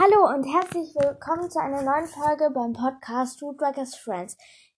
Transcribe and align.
Hallo 0.00 0.32
und 0.32 0.44
herzlich 0.44 0.94
willkommen 0.94 1.50
zu 1.50 1.58
einer 1.60 1.82
neuen 1.82 2.06
Folge 2.06 2.50
beim 2.54 2.72
Podcast 2.72 3.40
Foodworkers 3.40 3.96
Friends. 3.96 4.36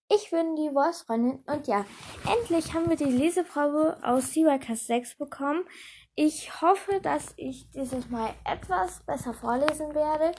Ich 0.09 0.31
bin 0.31 0.57
die 0.57 0.71
Voice-Freundin 0.73 1.45
und 1.47 1.67
ja, 1.67 1.85
endlich 2.27 2.73
haben 2.73 2.89
wir 2.89 2.97
die 2.97 3.05
Leseprobe 3.05 3.99
aus 4.03 4.33
Seaworkers 4.33 4.87
6 4.87 5.19
bekommen. 5.19 5.67
Ich 6.15 6.63
hoffe, 6.63 7.03
dass 7.03 7.35
ich 7.37 7.71
dieses 7.71 8.09
Mal 8.09 8.31
etwas 8.47 9.05
besser 9.05 9.35
vorlesen 9.35 9.95
werde. 9.95 10.33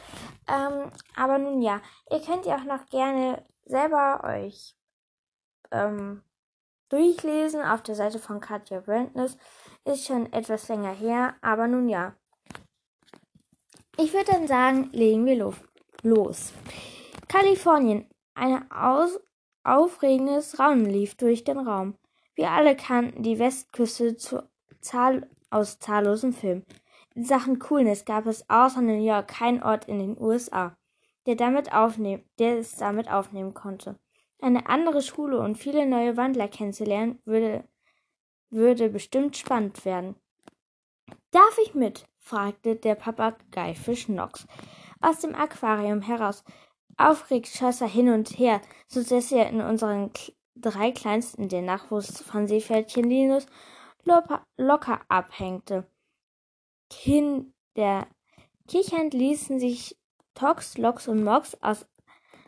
Ähm, 0.48 0.92
aber 1.16 1.38
nun 1.38 1.62
ja, 1.62 1.80
ihr 2.10 2.22
könnt 2.22 2.48
ja 2.48 2.56
auch 2.56 2.64
noch 2.64 2.88
gerne 2.88 3.46
selber 3.66 4.24
euch 4.24 4.76
ähm, 5.70 6.24
durchlesen 6.90 7.62
auf 7.62 7.84
der 7.84 7.94
Seite 7.94 8.18
von 8.18 8.40
Katja 8.40 8.80
Brandness. 8.80 9.38
Ist 9.86 10.08
schon 10.08 10.34
etwas 10.34 10.70
länger 10.70 10.94
her, 10.94 11.36
aber 11.44 11.68
nun 11.68 11.88
ja. 11.88 12.16
Ich 13.98 14.14
würde 14.14 14.32
dann 14.32 14.48
sagen, 14.48 14.90
legen 14.94 15.26
wir 15.26 15.54
los. 16.04 16.54
Kalifornien. 17.28 18.08
Ein 18.34 18.66
aufregendes 19.64 20.60
Raunen 20.60 20.86
lief 20.86 21.16
durch 21.16 21.44
den 21.44 21.60
Raum. 21.60 21.96
Wir 22.36 22.52
alle 22.52 22.76
kannten 22.76 23.24
die 23.24 23.40
Westküste 23.40 24.16
zu 24.16 24.44
Zahl 24.80 25.30
aus 25.50 25.80
zahllosen 25.80 26.34
Filmen. 26.34 26.66
In 27.14 27.26
Sachen 27.26 27.60
Coolness 27.60 28.06
gab 28.06 28.26
es 28.26 28.50
außer 28.50 28.82
New 28.82 29.04
York 29.04 29.28
keinen 29.28 29.62
Ort 29.62 29.86
in 29.86 30.00
den 30.00 30.20
USA, 30.20 30.76
der, 31.26 31.36
damit 31.36 31.74
aufnehmen, 31.74 32.24
der 32.40 32.58
es 32.58 32.78
damit 32.78 33.12
aufnehmen 33.12 33.54
konnte. 33.54 34.00
Eine 34.42 34.68
andere 34.68 35.02
Schule 35.02 35.40
und 35.40 35.58
viele 35.58 35.86
neue 35.86 36.18
Wandler 36.18 36.48
kennenzulernen, 36.48 37.20
würde, 37.26 37.66
würde 38.50 38.90
bestimmt 38.90 39.38
spannend 39.38 39.84
werden. 39.86 40.16
Darf 41.32 41.58
ich 41.64 41.76
mit? 41.76 42.08
Fragte 42.22 42.76
der 42.76 42.96
Papageifisch 42.96 44.08
Nox 44.08 44.48
aus 45.02 45.20
dem 45.20 45.36
Aquarium 45.36 46.02
heraus. 46.02 46.44
Aufgeregt 46.98 47.48
schoss 47.48 47.82
er 47.82 47.88
hin 47.88 48.10
und 48.10 48.38
her, 48.38 48.62
so 48.88 49.04
dass 49.04 49.32
er 49.32 49.50
in 49.50 49.62
unseren 49.62 50.12
drei 50.56 50.92
kleinsten 50.92 51.50
den 51.50 51.66
Nachwuchs 51.66 52.22
von 52.22 52.48
Seepferdchen 52.48 53.10
Linus 53.10 53.48
locker 54.58 55.02
abhängte. 55.10 55.88
Kinder 56.90 58.08
kichernd 58.68 59.14
ließen 59.14 59.60
sich 59.60 59.98
Tox, 60.34 60.78
Lox 60.78 61.08
und 61.08 61.24
Mox 61.24 61.56
aus, 61.62 61.86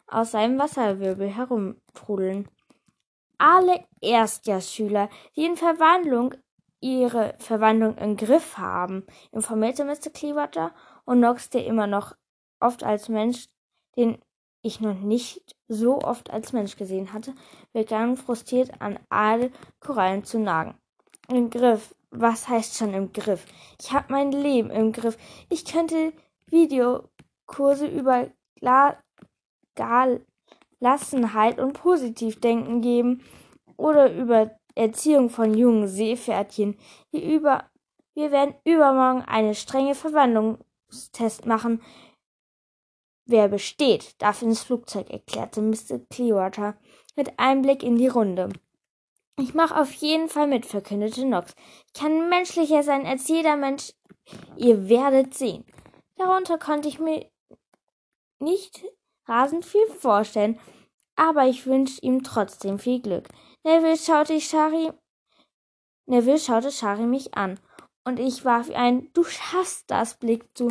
aus 0.08 0.32
seinem 0.32 0.60
Wasserwirbel 0.60 1.30
herumtrudeln. 1.30 2.48
Alle 3.38 3.86
Erstjahrsschüler, 4.02 5.10
die 5.36 5.46
in 5.46 5.58
Verwandlung 5.58 6.34
ihre 6.84 7.34
Verwandlung 7.40 7.98
im 7.98 8.18
Griff 8.18 8.58
haben, 8.58 9.06
informierte 9.32 9.86
Mr. 9.86 10.10
Clearwater 10.14 10.76
und 11.06 11.22
Nox, 11.22 11.50
der 11.50 11.66
immer 11.66 11.88
noch 11.88 12.14
oft 12.60 12.84
als 12.84 13.08
Mensch, 13.08 13.48
den 13.96 14.18
ich 14.62 14.82
noch 14.82 15.00
nicht 15.00 15.56
so 15.70 16.00
oft 16.02 16.30
als 16.30 16.52
Mensch 16.52 16.76
gesehen 16.76 17.14
hatte, 17.14 17.34
begann 17.72 18.18
frustriert 18.18 18.82
an 18.82 19.00
alle 19.10 19.52
Korallen 19.80 20.26
zu 20.26 20.40
nagen. 20.40 20.78
Im 21.30 21.50
Griff. 21.50 21.96
Was 22.16 22.48
heißt 22.48 22.78
schon 22.78 22.94
im 22.94 23.12
Griff? 23.12 23.46
Ich 23.82 23.92
habe 23.92 24.12
mein 24.12 24.32
Leben 24.32 24.70
im 24.70 24.92
Griff. 24.92 25.18
Ich 25.50 25.66
könnte 25.66 26.14
Videokurse 26.46 27.88
über 27.88 28.28
Gelassenheit 30.80 31.60
und 31.60 31.74
Positivdenken 31.74 32.82
geben 32.82 33.24
oder 33.78 34.14
über 34.14 34.52
Erziehung 34.76 35.30
von 35.30 35.56
jungen 35.56 35.88
Seepferdchen. 35.88 36.78
Wir, 37.12 37.24
über, 37.24 37.70
wir 38.16 38.32
werden 38.32 38.56
übermorgen 38.66 39.22
eine 39.22 39.56
strenge 39.56 39.96
Verwandlungstest 39.96 41.46
machen. 41.46 41.82
Wer 43.26 43.48
besteht, 43.48 44.22
darf 44.22 44.42
ins 44.42 44.64
Flugzeug, 44.64 45.10
erklärte 45.10 45.62
Mr. 45.62 46.00
Clearwater 46.10 46.78
mit 47.16 47.40
einem 47.40 47.62
Blick 47.62 47.84
in 47.84 47.98
die 47.98 48.08
Runde. 48.08 48.50
Ich 49.40 49.54
mache 49.54 49.80
auf 49.80 49.92
jeden 49.94 50.30
Fall 50.30 50.48
mit, 50.48 50.66
verkündete 50.66 51.26
Nox. 51.26 51.56
Ich 51.88 51.94
kann 52.00 52.30
menschlicher 52.30 52.84
sein 52.84 53.06
als 53.06 53.28
jeder 53.28 53.56
Mensch. 53.56 53.94
Ihr 54.58 54.90
werdet 54.90 55.34
sehen. 55.34 55.66
Darunter 56.18 56.58
konnte 56.58 56.88
ich 56.88 57.00
mir 57.00 57.26
nicht 58.40 58.84
rasend 59.26 59.66
viel 59.66 59.88
vorstellen, 59.88 60.60
aber 61.16 61.48
ich 61.48 61.66
wünsche 61.66 62.02
ihm 62.02 62.24
trotzdem 62.24 62.78
viel 62.78 63.02
Glück. 63.02 63.30
Neville 63.66 63.96
schaute 63.96 64.42
Shari, 64.42 64.92
Neville 66.06 66.38
schaute 66.38 66.70
Shari 66.70 67.06
mich 67.06 67.34
an 67.34 67.60
und 68.04 68.20
ich 68.20 68.44
warf 68.44 68.70
ihr 68.70 68.78
einen 68.78 69.12
Du 69.14 69.24
schaffst 69.24 69.90
das 69.90 70.16
Blick 70.16 70.46
zu. 70.54 70.68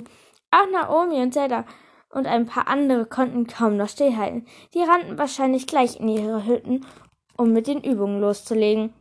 Auch 0.50 0.70
Naomi 0.70 1.22
und 1.22 1.32
Zelda 1.32 1.64
und 2.10 2.26
ein 2.26 2.44
paar 2.44 2.69
andere 2.69 3.06
konnten 3.06 3.47
kaum 3.47 3.78
noch 3.78 3.88
stillhalten. 3.88 4.47
Die 4.75 4.82
rannten 4.82 5.16
wahrscheinlich 5.16 5.66
gleich 5.66 6.00
in 6.00 6.08
ihre 6.08 6.44
Hütten, 6.44 6.84
um 7.38 7.54
mit 7.54 7.66
den 7.66 7.82
Übungen 7.82 8.20
loszulegen. 8.20 8.92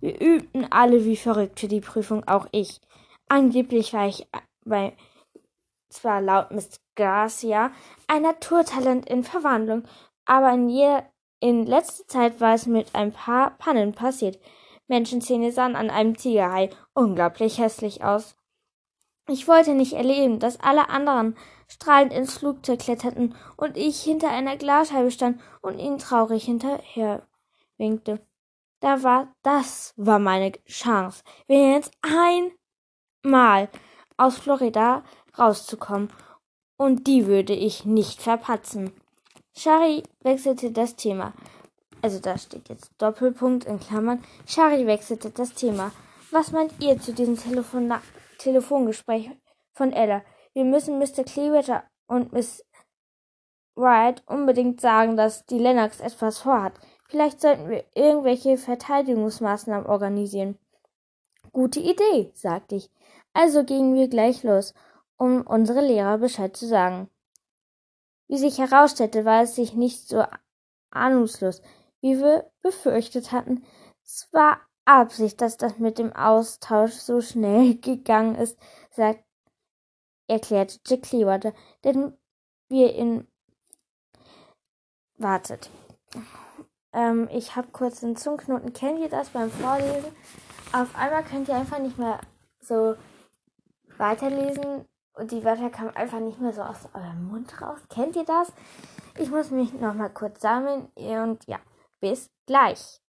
Wir 0.00 0.20
übten 0.20 0.66
alle 0.72 1.04
wie 1.04 1.16
verrückt 1.16 1.60
für 1.60 1.68
die 1.68 1.80
Prüfung, 1.80 2.26
auch 2.26 2.48
ich. 2.50 2.80
Angeblich 3.28 3.92
war 3.92 4.08
ich 4.08 4.26
bei, 4.64 4.96
zwar 5.88 6.20
laut 6.20 6.50
Miss 6.50 6.80
Garcia, 6.96 7.70
ein 8.08 8.22
Naturtalent 8.22 9.08
in 9.08 9.22
Verwandlung, 9.22 9.84
aber 10.24 10.52
in, 10.52 10.68
je, 10.68 11.02
in 11.40 11.66
letzter 11.66 12.06
Zeit 12.06 12.40
war 12.40 12.54
es 12.54 12.66
mit 12.66 12.94
ein 12.94 13.12
paar 13.12 13.56
Pannen 13.58 13.92
passiert. 13.92 14.38
Menschenzähne 14.88 15.52
sahen 15.52 15.76
an 15.76 15.88
einem 15.88 16.16
Tigerhai 16.16 16.70
unglaublich 16.94 17.58
hässlich 17.58 18.04
aus. 18.04 18.36
Ich 19.28 19.48
wollte 19.48 19.74
nicht 19.74 19.94
erleben, 19.94 20.38
dass 20.38 20.60
alle 20.60 20.88
anderen 20.88 21.36
strahlend 21.68 22.12
ins 22.12 22.36
Flugzeug 22.36 22.80
kletterten 22.80 23.34
und 23.56 23.76
ich 23.76 24.02
hinter 24.02 24.28
einer 24.28 24.56
Glasscheibe 24.56 25.10
stand 25.10 25.40
und 25.62 25.78
ihnen 25.78 25.98
traurig 25.98 26.44
hinterher 26.44 27.26
winkte. 27.78 28.20
Da 28.80 29.02
war, 29.02 29.34
das 29.42 29.94
war 29.96 30.18
meine 30.18 30.52
Chance, 30.66 31.22
wenigstens 31.46 31.96
einmal 33.22 33.68
aus 34.16 34.38
Florida 34.38 35.04
rauszukommen. 35.38 36.12
Und 36.76 37.06
die 37.06 37.26
würde 37.26 37.52
ich 37.52 37.84
nicht 37.84 38.22
verpatzen. 38.22 38.92
Shari 39.62 40.04
wechselte 40.22 40.70
das 40.70 40.96
Thema. 40.96 41.34
Also 42.00 42.18
da 42.18 42.38
steht 42.38 42.70
jetzt 42.70 42.92
Doppelpunkt 42.96 43.66
in 43.66 43.78
Klammern. 43.78 44.24
Shari 44.46 44.86
wechselte 44.86 45.28
das 45.28 45.52
Thema. 45.52 45.92
Was 46.30 46.50
meint 46.50 46.72
ihr 46.80 46.98
zu 46.98 47.12
diesem 47.12 47.36
Telefon 47.36 47.92
Telefongespräch 48.38 49.28
von 49.74 49.92
Ella? 49.92 50.22
Wir 50.54 50.64
müssen 50.64 50.98
Mr. 50.98 51.24
Clearwater 51.24 51.84
und 52.06 52.32
Miss 52.32 52.64
Wright 53.74 54.22
unbedingt 54.26 54.80
sagen, 54.80 55.18
dass 55.18 55.44
die 55.44 55.58
Lennox 55.58 56.00
etwas 56.00 56.38
vorhat. 56.38 56.72
Vielleicht 57.10 57.42
sollten 57.42 57.68
wir 57.68 57.84
irgendwelche 57.94 58.56
Verteidigungsmaßnahmen 58.56 59.84
organisieren. 59.84 60.56
Gute 61.52 61.80
Idee, 61.80 62.30
sagte 62.32 62.76
ich. 62.76 62.90
Also 63.34 63.62
gingen 63.64 63.94
wir 63.94 64.08
gleich 64.08 64.42
los, 64.42 64.72
um 65.18 65.42
unsere 65.42 65.82
Lehrer 65.82 66.16
Bescheid 66.16 66.56
zu 66.56 66.66
sagen. 66.66 67.10
Wie 68.30 68.38
sich 68.38 68.58
herausstellte, 68.58 69.24
war 69.24 69.42
es 69.42 69.56
sich 69.56 69.74
nicht 69.74 70.08
so 70.08 70.24
ahnungslos, 70.92 71.62
wie 72.00 72.20
wir 72.20 72.48
befürchtet 72.62 73.32
hatten. 73.32 73.64
Es 74.04 74.28
war 74.30 74.60
Absicht, 74.84 75.40
dass 75.40 75.56
das 75.56 75.78
mit 75.78 75.98
dem 75.98 76.12
Austausch 76.12 76.92
so 76.92 77.20
schnell 77.20 77.74
gegangen 77.80 78.36
ist, 78.36 78.56
sagt, 78.92 79.24
erklärte 80.28 80.78
Jack 80.86 81.02
Clearwater, 81.02 81.52
denn 81.82 82.16
wir 82.68 82.94
in 82.94 83.26
wartet. 85.18 85.68
Ähm, 86.92 87.28
ich 87.32 87.56
habe 87.56 87.66
kurz 87.72 88.04
einen 88.04 88.14
Zungenknoten. 88.14 88.72
Kennt 88.72 89.00
ihr 89.00 89.08
das 89.08 89.30
beim 89.30 89.50
Vorlesen? 89.50 90.12
Auf 90.72 90.94
einmal 90.94 91.24
könnt 91.24 91.48
ihr 91.48 91.56
einfach 91.56 91.80
nicht 91.80 91.98
mehr 91.98 92.20
so 92.60 92.94
weiterlesen 93.98 94.86
und 95.14 95.32
die 95.32 95.44
Wörter 95.44 95.70
kamen 95.70 95.90
einfach 95.90 96.20
nicht 96.20 96.40
mehr 96.40 96.52
so 96.52 96.62
aus 96.62 96.88
eurem 96.94 97.28
Mund 97.28 97.60
raus. 97.60 97.80
Kennt 97.88 98.16
ihr 98.16 98.24
das? 98.24 98.52
Ich 99.18 99.30
muss 99.30 99.50
mich 99.50 99.72
nochmal 99.74 100.12
kurz 100.12 100.40
sammeln 100.40 100.88
und 100.94 101.46
ja, 101.46 101.58
bis 102.00 102.30
gleich. 102.46 103.00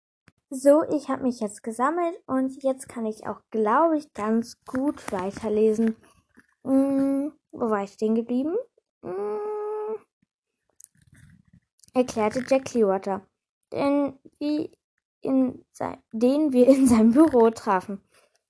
So, 0.50 0.82
ich 0.82 1.08
habe 1.08 1.22
mich 1.22 1.38
jetzt 1.38 1.62
gesammelt 1.62 2.16
und 2.26 2.62
jetzt 2.64 2.88
kann 2.88 3.06
ich 3.06 3.26
auch, 3.28 3.40
glaube 3.50 3.98
ich, 3.98 4.12
ganz 4.14 4.56
gut 4.64 5.12
weiterlesen. 5.12 5.94
Hm, 6.64 7.32
wo 7.52 7.70
war 7.70 7.84
ich 7.84 7.92
stehen 7.92 8.16
geblieben? 8.16 8.56
Hm, 9.02 9.38
erklärte 11.94 12.44
Jack 12.48 12.64
Clearwater, 12.64 13.22
den, 13.72 14.18
wie 14.40 14.72
in 15.20 15.64
sein, 15.72 15.98
den 16.12 16.52
wir 16.52 16.66
in 16.66 16.86
seinem 16.88 17.12
Büro 17.12 17.50
trafen. 17.50 18.02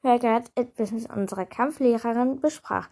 Hergert 0.03 0.51
etwas 0.55 0.93
mit 0.93 1.11
unserer 1.11 1.45
Kampflehrerin 1.45 2.41
besprach. 2.41 2.89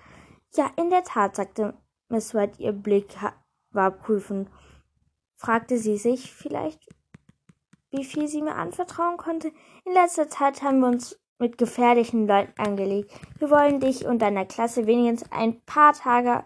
Ja, 0.55 0.71
in 0.77 0.91
der 0.91 1.05
Tat, 1.05 1.37
sagte 1.37 1.75
Miss 2.09 2.35
White, 2.35 2.61
ihr 2.63 2.73
Blick 2.73 3.17
war 3.71 3.91
prüfend. 3.91 4.51
Fragte 5.37 5.79
sie 5.79 5.99
sich 5.99 6.33
vielleicht, 6.33 6.89
wie 7.91 8.05
viel 8.05 8.29
sie 8.29 8.43
mir 8.43 8.57
anvertrauen 8.57 9.19
konnte. 9.19 9.53
In 9.85 9.93
letzter 9.93 10.29
Zeit 10.29 10.63
haben 10.63 10.81
wir 10.81 10.89
uns 10.89 11.19
mit 11.39 11.59
gefährlichen 11.59 12.27
Leuten 12.27 12.59
angelegt. 12.59 13.13
Wir 13.39 13.51
wollen 13.51 13.79
dich 13.81 14.07
und 14.07 14.21
deiner 14.21 14.45
Klasse 14.45 14.87
wenigstens 14.87 15.31
ein 15.31 15.61
paar 15.65 15.93
Tage 15.93 16.45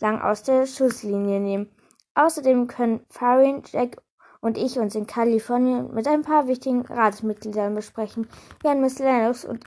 lang 0.00 0.20
aus 0.20 0.42
der 0.42 0.66
Schusslinie 0.66 1.38
nehmen. 1.38 1.70
Außerdem 2.14 2.66
können 2.66 3.04
Farin, 3.10 3.62
Jack 3.66 4.02
und 4.40 4.58
ich 4.58 4.78
uns 4.78 4.94
in 4.94 5.06
Kalifornien 5.06 5.92
mit 5.94 6.06
ein 6.06 6.22
paar 6.22 6.48
wichtigen 6.48 6.82
Ratsmitgliedern 6.82 7.74
besprechen, 7.74 8.28
während 8.62 8.80
Miss 8.80 8.98
Lennox 8.98 9.44
und 9.44 9.64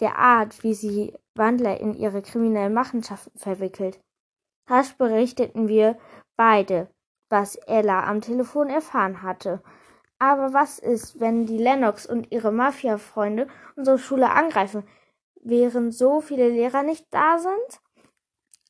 der 0.00 0.16
Art, 0.16 0.62
wie 0.62 0.74
sie 0.74 1.14
Wandler 1.34 1.80
in 1.80 1.94
ihre 1.94 2.22
kriminellen 2.22 2.74
Machenschaften 2.74 3.38
verwickelt. 3.38 4.00
Rasch 4.68 4.94
berichteten 4.94 5.68
wir 5.68 5.98
beide, 6.36 6.88
was 7.30 7.56
Ella 7.56 8.04
am 8.04 8.20
Telefon 8.20 8.68
erfahren 8.68 9.22
hatte. 9.22 9.62
Aber 10.18 10.52
was 10.52 10.78
ist, 10.78 11.20
wenn 11.20 11.46
die 11.46 11.58
Lennox 11.58 12.06
und 12.06 12.32
ihre 12.32 12.52
Mafia-Freunde 12.52 13.46
unsere 13.76 13.98
Schule 13.98 14.30
angreifen, 14.30 14.84
während 15.42 15.94
so 15.94 16.20
viele 16.20 16.48
Lehrer 16.48 16.82
nicht 16.82 17.06
da 17.10 17.38
sind? 17.38 17.80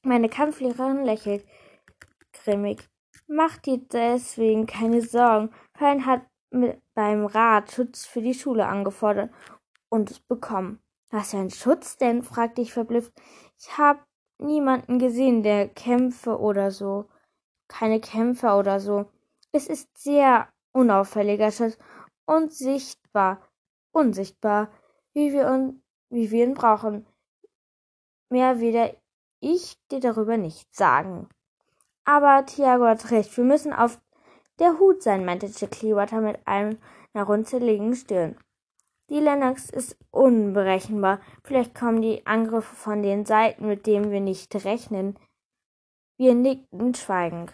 Meine 0.03 0.29
Kampflehrerin 0.29 1.05
lächelt 1.05 1.45
grimmig. 2.33 2.89
Mach 3.27 3.57
dir 3.59 3.79
deswegen 3.79 4.67
keine 4.67 5.03
Sorgen. 5.03 5.51
Fein 5.77 6.07
hat 6.07 6.23
beim 6.95 7.27
Rat 7.27 7.73
Schutz 7.73 8.07
für 8.07 8.23
die 8.23 8.35
Schule 8.35 8.67
angefordert 8.67 9.31
und 9.91 10.11
es 10.11 10.21
bekommen. 10.21 10.81
Was 11.11 11.31
für 11.31 11.39
ein 11.39 11.51
Schutz 11.51 11.97
denn? 11.97 12.23
fragte 12.23 12.61
ich 12.61 12.73
verblüfft. 12.73 13.13
Ich 13.59 13.79
habe 13.79 14.01
niemanden 14.39 14.99
gesehen, 14.99 15.43
der 15.43 15.69
Kämpfe 15.69 16.39
oder 16.39 16.71
so. 16.71 17.09
Keine 17.69 18.01
Kämpfer 18.01 18.59
oder 18.59 18.81
so. 18.81 19.07
Es 19.53 19.67
ist 19.67 19.89
sehr 19.97 20.49
unauffälliger 20.73 21.51
Schutz 21.51 21.79
und 22.27 22.53
sichtbar, 22.53 23.43
unsichtbar, 23.93 24.71
wie 25.15 25.33
wir, 25.33 25.47
un 25.49 25.83
wie 26.11 26.31
wir 26.31 26.45
ihn 26.45 26.55
brauchen. 26.55 27.07
Mehr 28.31 28.61
weder 28.61 28.95
ich 29.41 29.79
dir 29.91 30.01
darüber 30.01 30.37
nichts 30.37 30.77
sagen. 30.77 31.29
Aber 32.05 32.45
Tiago 32.47 32.85
hat 32.87 33.11
recht, 33.11 33.37
wir 33.37 33.45
müssen 33.45 33.73
auf 33.73 34.01
der 34.59 34.79
Hut 34.79 35.03
sein, 35.03 35.25
meinte 35.25 35.47
Jack 35.47 35.73
Clearwater 35.73 36.21
mit 36.21 36.47
einer 36.47 36.77
runzeligen 37.15 37.95
Stirn. 37.95 38.37
Die 39.11 39.21
Lennox 39.21 39.71
ist 39.71 39.97
unberechenbar. 40.11 41.21
Vielleicht 41.43 41.75
kommen 41.75 42.03
die 42.03 42.27
Angriffe 42.27 42.75
von 42.75 43.03
den 43.03 43.25
Seiten, 43.25 43.67
mit 43.67 43.87
denen 43.87 44.11
wir 44.11 44.21
nicht 44.21 44.55
rechnen. 44.65 45.19
Wir 46.19 46.35
nickten 46.35 46.95
schweigend. 46.95 47.53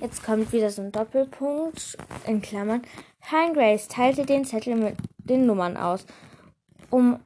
Jetzt 0.00 0.22
kommt 0.22 0.52
wieder 0.52 0.70
so 0.70 0.82
ein 0.82 0.92
Doppelpunkt 0.92 1.96
in 2.26 2.42
Klammern. 2.42 2.82
Fine 3.20 3.54
Grace 3.54 3.88
teilte 3.88 4.26
den 4.26 4.44
Zettel 4.44 4.76
mit 4.76 4.96
den 5.18 5.46
Nummern 5.46 5.76
aus, 5.76 6.06
um 6.90 7.18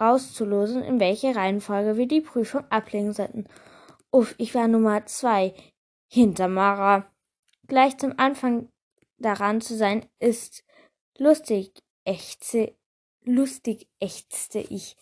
rauszulosen, 0.00 0.82
in 0.82 1.00
welche 1.00 1.34
Reihenfolge 1.34 1.96
wir 1.96 2.06
die 2.06 2.20
Prüfung 2.20 2.64
ablegen 2.70 3.12
sollten. 3.12 3.44
Uff, 4.10 4.34
ich 4.38 4.54
war 4.54 4.68
Nummer 4.68 5.04
zwei 5.06 5.52
hinter 6.06 6.48
Mara. 6.48 7.06
Gleich 7.66 7.98
zum 7.98 8.14
Anfang 8.18 8.68
daran 9.18 9.60
zu 9.60 9.76
sein, 9.76 10.06
ist 10.18 10.65
lustig, 11.18 11.72
ächzte, 12.04 12.74
lustig 13.24 13.88
ächzte 14.00 14.60
ich. 14.60 14.96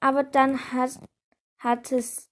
Aber 0.00 0.22
dann 0.22 0.72
hat, 0.72 1.00
hat 1.58 1.92
es, 1.92 2.30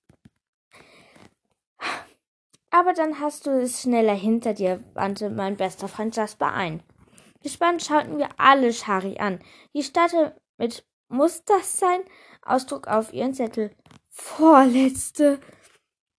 aber 2.71 2.93
dann 2.93 3.21
hast 3.21 3.47
du 3.47 3.51
es 3.51 3.83
schneller 3.83 4.15
hinter 4.15 4.55
dir, 4.55 4.83
wandte 4.95 5.31
mein 5.31 5.57
bester 5.57 5.89
Freund 5.89 6.17
Jasper 6.17 6.53
ein. 6.53 6.83
Gespannt 7.43 7.83
schauten 7.83 8.19
wir 8.19 8.29
alle 8.39 8.73
Shari 8.73 9.19
an. 9.19 9.39
Die 9.75 9.83
starrte 9.83 10.35
mit 10.57 10.85
muss 11.09 11.45
das 11.45 11.79
sein? 11.79 12.01
Ausdruck 12.43 12.89
auf 12.89 13.13
ihren 13.13 13.35
Zettel. 13.35 13.71
Vorletzte. 14.09 15.39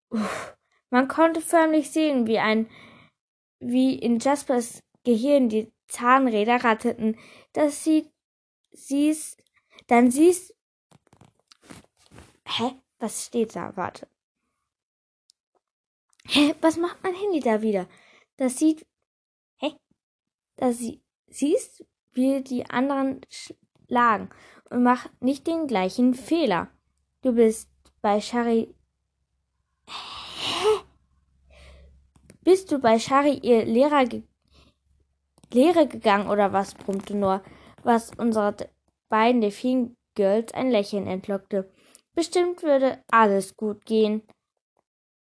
Uff. 0.10 0.56
Man 0.90 1.08
konnte 1.08 1.42
förmlich 1.42 1.92
sehen, 1.92 2.28
wie 2.28 2.40
ein, 2.40 2.70
wie 3.60 3.96
in 3.96 4.20
Jaspers 4.20 4.82
Gehirn 5.04 5.50
die 5.50 5.72
Zahnräder 5.88 6.64
ratteten. 6.64 7.18
Das 7.54 7.84
sieht, 7.84 8.12
siehst, 8.72 9.44
dann 9.88 10.12
siehst, 10.12 10.56
hä? 12.48 12.72
Was 13.00 13.26
steht 13.26 13.56
da? 13.56 13.76
Warte. 13.76 14.08
Hä? 16.28 16.56
Was 16.62 16.78
macht 16.78 17.04
mein 17.04 17.14
Handy 17.14 17.40
da 17.40 17.62
wieder? 17.62 17.88
Das 18.38 18.58
sieht, 18.58 18.86
hä? 19.58 19.76
Das 20.56 20.78
sie, 20.78 21.02
siehst, 21.28 21.86
wie 22.14 22.42
die 22.42 22.66
anderen 22.70 23.22
schlagen 23.30 24.30
und 24.70 24.84
mach 24.84 25.08
nicht 25.20 25.46
den 25.48 25.68
gleichen 25.68 26.14
Fehler. 26.14 26.70
Du 27.22 27.34
bist 27.34 27.70
bei 28.02 28.22
Shari. 28.22 28.74
Hä? 29.88 30.84
Bist 32.44 32.72
du 32.72 32.80
bei 32.80 33.00
Shari 33.00 33.40
ihr 33.40 33.66
Lehrer 33.66 34.06
ge 34.06 34.24
Lehre 35.56 35.88
gegangen 35.88 36.30
oder 36.30 36.52
was? 36.52 36.76
brummte 36.76 37.16
Noah, 37.16 37.42
was 37.84 38.12
unserer 38.18 38.56
beiden 39.10 39.40
Delfin 39.42 39.96
Girls 40.16 40.54
ein 40.54 40.70
Lächeln 40.70 41.08
entlockte. 41.08 41.72
Bestimmt 42.14 42.62
würde 42.62 43.02
alles 43.10 43.56
gut 43.56 43.86
gehen. 43.86 44.22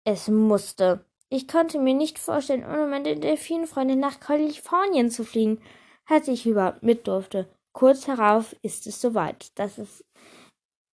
Es 0.04 0.28
musste. 0.28 1.04
Ich 1.28 1.48
konnte 1.48 1.78
mir 1.78 1.94
nicht 1.94 2.18
vorstellen, 2.18 2.64
ohne 2.64 2.86
meine 2.86 3.16
Delfinfreundin 3.16 3.98
nach 3.98 4.20
Kalifornien 4.20 5.10
zu 5.10 5.24
fliegen, 5.24 5.60
als 6.06 6.28
ich 6.28 6.46
überhaupt 6.46 6.82
mit 6.82 7.06
durfte. 7.06 7.48
Kurz 7.72 8.06
darauf 8.06 8.54
ist 8.62 8.86
es 8.86 9.00
soweit. 9.00 9.50
Das 9.56 9.78
ist 9.78 10.04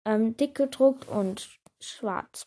ähm, 0.04 0.36
dick 0.36 0.54
gedruckt 0.54 1.08
und 1.08 1.48
schwarz. 1.80 2.44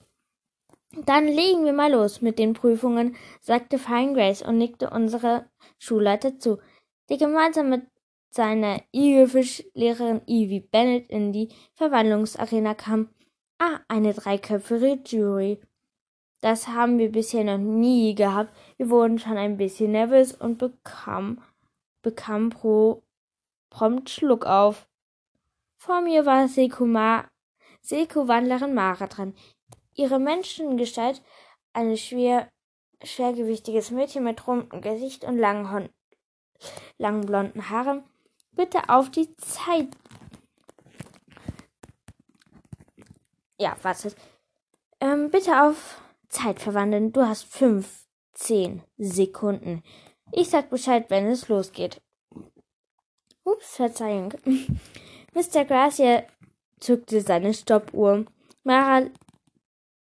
Dann 1.06 1.26
legen 1.26 1.64
wir 1.64 1.74
mal 1.74 1.92
los 1.92 2.22
mit 2.22 2.38
den 2.38 2.54
Prüfungen, 2.54 3.16
sagte 3.40 3.80
Fine 3.80 4.14
Grace 4.14 4.42
und 4.42 4.58
nickte 4.58 4.90
unsere 4.90 5.50
Schulleiter 5.80 6.38
zu, 6.38 6.60
der 7.10 7.18
gemeinsam 7.18 7.70
mit 7.70 7.88
seiner 8.30 8.82
Igelfischlehrerin 8.92 10.22
Evie 10.28 10.62
Bennett 10.62 11.10
in 11.10 11.34
die 11.34 11.50
Verwandlungsarena 11.74 12.74
kam. 12.74 13.10
Ah, 13.60 13.82
eine 13.88 14.14
dreiköpfige 14.14 15.02
Jury. 15.06 15.60
Das 16.40 16.68
haben 16.68 16.98
wir 16.98 17.12
bisher 17.12 17.44
noch 17.44 17.60
nie 17.60 18.16
gehabt. 18.16 18.56
Wir 18.78 18.90
wurden 18.90 19.20
schon 19.20 19.38
ein 19.38 19.58
bisschen 19.58 19.92
nervös 19.92 20.34
und 20.34 20.58
bekamen, 20.58 21.44
bekamen 22.02 22.50
pro 22.50 23.04
prompt 23.70 24.10
Schluck 24.10 24.46
auf. 24.46 24.88
Vor 25.78 26.02
mir 26.02 26.26
war 26.26 26.48
Seko-Wandlerin 26.48 28.74
Mara 28.74 29.08
dran. 29.08 29.36
Ihre 29.94 30.20
Menschengestalt, 30.20 31.22
ein 31.74 31.98
schwer, 31.98 32.50
schwergewichtiges 33.04 33.92
Mädchen 33.92 34.24
mit 34.24 34.48
rundem 34.48 34.82
Gesicht 34.82 35.24
und 35.24 35.38
langen, 35.38 35.90
langen 36.98 37.26
blonden 37.26 37.70
Haaren. 37.70 38.04
Bitte 38.54 38.90
auf 38.90 39.10
die 39.10 39.36
Zeit. 39.38 39.90
Ja, 43.58 43.76
wartet. 43.82 44.16
Ähm, 45.00 45.30
bitte 45.30 45.64
auf 45.64 46.02
Zeit 46.30 46.60
verwandeln. 46.60 47.12
Du 47.12 47.22
hast 47.22 47.44
fünf, 47.44 48.06
zehn 48.34 48.82
Sekunden. 48.98 49.84
Ich 50.32 50.50
sag 50.50 50.70
Bescheid, 50.70 51.10
wenn 51.10 51.28
es 51.28 51.48
losgeht. 51.48 52.02
Ups, 53.44 53.76
Verzeihung. 53.76 54.34
Mr. 55.34 55.66
Gracia 55.66 56.24
zückte 56.80 57.22
seine 57.22 57.54
Stoppuhr. 57.54 58.26
Mara 58.64 59.08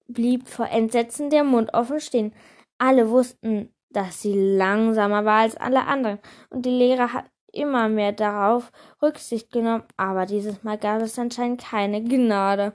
blieb 0.09 0.49
vor 0.49 0.69
Entsetzen 0.69 1.31
der 1.31 1.45
Mund 1.45 1.73
offen 1.75 2.01
stehen. 2.01 2.35
Alle 2.79 3.11
wussten, 3.11 3.73
dass 3.91 4.23
sie 4.23 4.35
langsamer 4.35 5.25
war 5.25 5.41
als 5.41 5.57
alle 5.57 5.87
anderen, 5.87 6.19
und 6.51 6.65
die 6.65 6.71
Lehrer 6.71 7.13
hat 7.13 7.27
immer 7.53 7.89
mehr 7.89 8.13
darauf 8.13 8.71
Rücksicht 9.03 9.51
genommen, 9.51 9.85
aber 9.97 10.27
dieses 10.27 10.63
Mal 10.63 10.79
gab 10.79 11.03
es 11.03 11.19
anscheinend 11.19 11.61
keine 11.61 12.03
Gnade. 12.03 12.73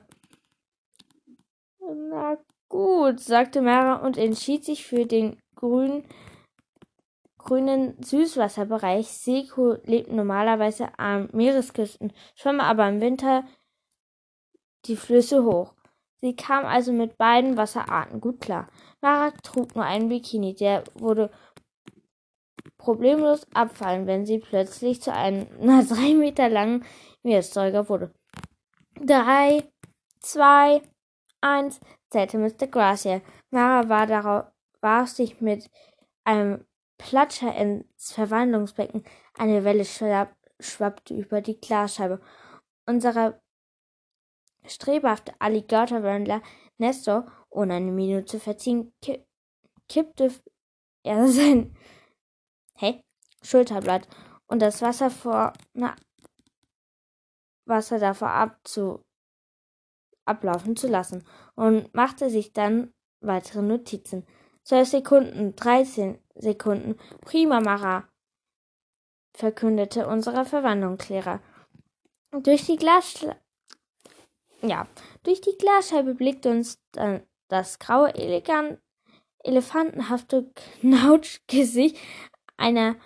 Na 2.10 2.36
gut, 2.68 3.20
sagte 3.20 3.62
Mara 3.62 4.04
und 4.04 4.18
entschied 4.18 4.64
sich 4.64 4.86
für 4.86 5.06
den 5.06 5.38
grünen 5.54 6.04
grünen 7.46 8.02
Süßwasserbereich. 8.02 9.06
Seko 9.06 9.76
lebt 9.84 10.10
normalerweise 10.10 10.98
an 10.98 11.28
Meeresküsten, 11.32 12.12
schwamm 12.34 12.60
aber 12.60 12.88
im 12.88 13.00
Winter 13.00 13.44
die 14.86 14.96
Flüsse 14.96 15.44
hoch. 15.44 15.75
Sie 16.22 16.34
kam 16.34 16.64
also 16.64 16.92
mit 16.92 17.18
beiden 17.18 17.56
Wasserarten 17.56 18.20
gut 18.20 18.40
klar. 18.40 18.68
Mara 19.00 19.32
trug 19.42 19.74
nur 19.74 19.84
einen 19.84 20.08
Bikini, 20.08 20.54
der 20.54 20.84
würde 20.94 21.30
problemlos 22.78 23.46
abfallen, 23.52 24.06
wenn 24.06 24.26
sie 24.26 24.38
plötzlich 24.38 25.02
zu 25.02 25.12
einem 25.12 25.46
na, 25.60 25.82
drei 25.82 26.14
Meter 26.14 26.48
langen 26.48 26.84
Meeressäuger 27.22 27.88
wurde. 27.88 28.12
Drei, 29.00 29.64
zwei, 30.20 30.82
eins, 31.40 31.80
zählte 32.10 32.38
Mr. 32.38 32.66
Gracia. 32.66 33.20
Mara 33.50 33.88
war 33.88 34.06
darauf, 34.06 34.46
warf 34.80 35.08
sich 35.08 35.40
mit 35.40 35.70
einem 36.24 36.64
Platscher 36.98 37.54
ins 37.54 38.12
Verwandlungsbecken. 38.12 39.04
Eine 39.38 39.64
Welle 39.64 39.84
schwappte 39.84 41.14
über 41.14 41.40
die 41.42 41.60
Glasscheibe. 41.60 42.20
Unser 42.86 43.40
strebhafter 44.68 45.34
Alligatorwandler 45.38 46.42
Nestor 46.78 47.26
Ohne 47.50 47.74
eine 47.74 47.90
Minute 47.90 48.26
zu 48.26 48.40
verziehen, 48.40 48.92
kippte 49.88 50.32
er 51.02 51.28
sein 51.32 51.76
hey, 52.76 53.02
Schulterblatt 53.42 54.08
und 54.46 54.60
das 54.60 54.82
Wasser 54.82 55.10
vor 55.10 55.52
na, 55.72 55.96
Wasser 57.66 57.98
davor 57.98 58.30
abzu, 58.30 59.02
ablaufen 60.24 60.76
zu 60.76 60.86
lassen 60.86 61.26
und 61.54 61.92
machte 61.94 62.30
sich 62.30 62.52
dann 62.52 62.92
weitere 63.20 63.62
Notizen. 63.62 64.24
Zwölf 64.62 64.88
Sekunden, 64.88 65.56
dreizehn 65.56 66.18
Sekunden, 66.34 66.96
prima 67.22 67.60
Mara, 67.60 68.08
verkündete 69.36 70.06
unsere 70.06 70.44
Verwandlungslehrer. 70.44 71.40
Durch 72.42 72.66
die 72.66 72.76
Glasscheibe 72.76 73.36
ja, 74.62 74.86
durch 75.22 75.40
die 75.40 75.56
Glasscheibe 75.58 76.14
blickte 76.14 76.50
uns 76.50 76.80
dann 76.92 77.22
das 77.48 77.78
graue, 77.78 78.14
elegant, 78.14 78.78
elefantenhafte 79.44 80.50
Knautschgesicht 80.80 81.96
einer 82.56 82.96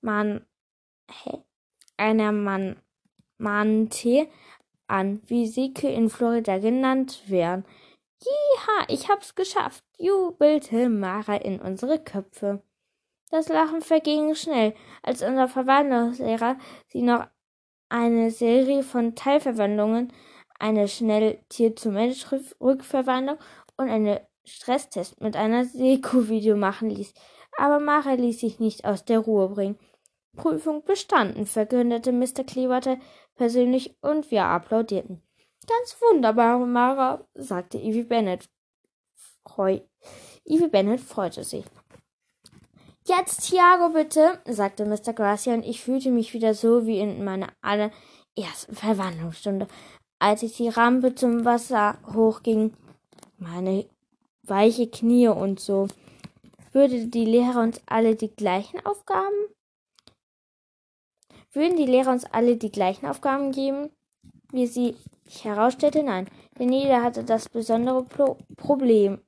Mann, 0.00 0.46
hä? 1.10 1.38
einer 1.96 2.32
Mann, 2.32 2.80
Mante 3.38 4.28
an, 4.86 5.22
wie 5.26 5.46
sie 5.46 5.72
in 5.82 6.10
Florida 6.10 6.58
genannt 6.58 7.22
werden. 7.26 7.64
Jiha, 8.20 8.86
ich 8.88 9.08
hab's 9.08 9.34
geschafft, 9.34 9.84
jubelte 9.98 10.88
Mara 10.88 11.36
in 11.36 11.60
unsere 11.60 11.98
Köpfe. 11.98 12.62
Das 13.30 13.48
Lachen 13.48 13.82
verging 13.82 14.34
schnell, 14.34 14.74
als 15.02 15.22
unser 15.22 15.48
Verwandlungslehrer 15.48 16.56
sie 16.86 17.02
noch 17.02 17.26
eine 17.90 18.30
Serie 18.30 18.82
von 18.82 19.14
Teilverwandlungen, 19.14 20.12
eine 20.58 20.88
Schnell-Tier-zu-Mensch-Rückverwandlung 20.88 23.38
und 23.76 23.88
einen 23.88 24.18
Stresstest 24.44 25.20
mit 25.20 25.36
einer 25.36 25.64
Seko-Video 25.66 26.56
machen 26.56 26.90
ließ. 26.90 27.14
Aber 27.58 27.78
Mara 27.80 28.14
ließ 28.14 28.40
sich 28.40 28.58
nicht 28.60 28.86
aus 28.86 29.04
der 29.04 29.18
Ruhe 29.18 29.50
bringen. 29.50 29.78
Prüfung 30.36 30.84
bestanden, 30.84 31.46
verkündete 31.46 32.12
Mr. 32.12 32.44
Clearwater 32.46 32.98
persönlich 33.34 33.96
und 34.00 34.30
wir 34.30 34.44
applaudierten. 34.44 35.20
Ganz 35.66 35.96
wunderbar, 36.00 36.58
Mara, 36.58 37.26
sagte 37.34 37.78
Evie 37.78 38.04
Bennett. 38.04 38.48
Freu 39.44 39.80
Evie 40.44 40.68
Bennett 40.68 41.00
freute 41.00 41.42
sich. 41.44 41.64
Jetzt, 43.06 43.48
Thiago, 43.48 43.90
bitte, 43.90 44.40
sagte 44.46 44.84
Mr. 44.84 45.12
Gracia, 45.14 45.54
und 45.54 45.64
ich 45.64 45.82
fühlte 45.82 46.10
mich 46.10 46.34
wieder 46.34 46.54
so 46.54 46.86
wie 46.86 47.00
in 47.00 47.24
meiner 47.24 47.48
allerersten 47.62 48.74
Verwandlungsstunde, 48.74 49.66
als 50.18 50.42
ich 50.42 50.56
die 50.56 50.68
Rampe 50.68 51.14
zum 51.14 51.44
Wasser 51.44 51.98
hochging. 52.12 52.74
Meine 53.38 53.86
weiche 54.42 54.88
Knie 54.88 55.28
und 55.28 55.60
so. 55.60 55.88
Würde 56.72 57.06
die 57.06 57.24
Lehrer 57.24 57.62
uns 57.62 57.80
alle 57.86 58.14
die 58.14 58.34
gleichen 58.34 58.84
Aufgaben? 58.84 59.36
Würden 61.52 61.76
die 61.76 61.86
Lehrer 61.86 62.12
uns 62.12 62.24
alle 62.24 62.56
die 62.56 62.70
gleichen 62.70 63.06
Aufgaben 63.06 63.52
geben, 63.52 63.90
wie 64.52 64.66
sie 64.66 64.96
sich 65.24 65.44
herausstellte? 65.44 66.02
Nein, 66.02 66.28
denn 66.58 66.72
jeder 66.72 67.02
hatte 67.02 67.24
das 67.24 67.48
besondere 67.48 68.04
Pro 68.04 68.36
Problem, 68.56 69.20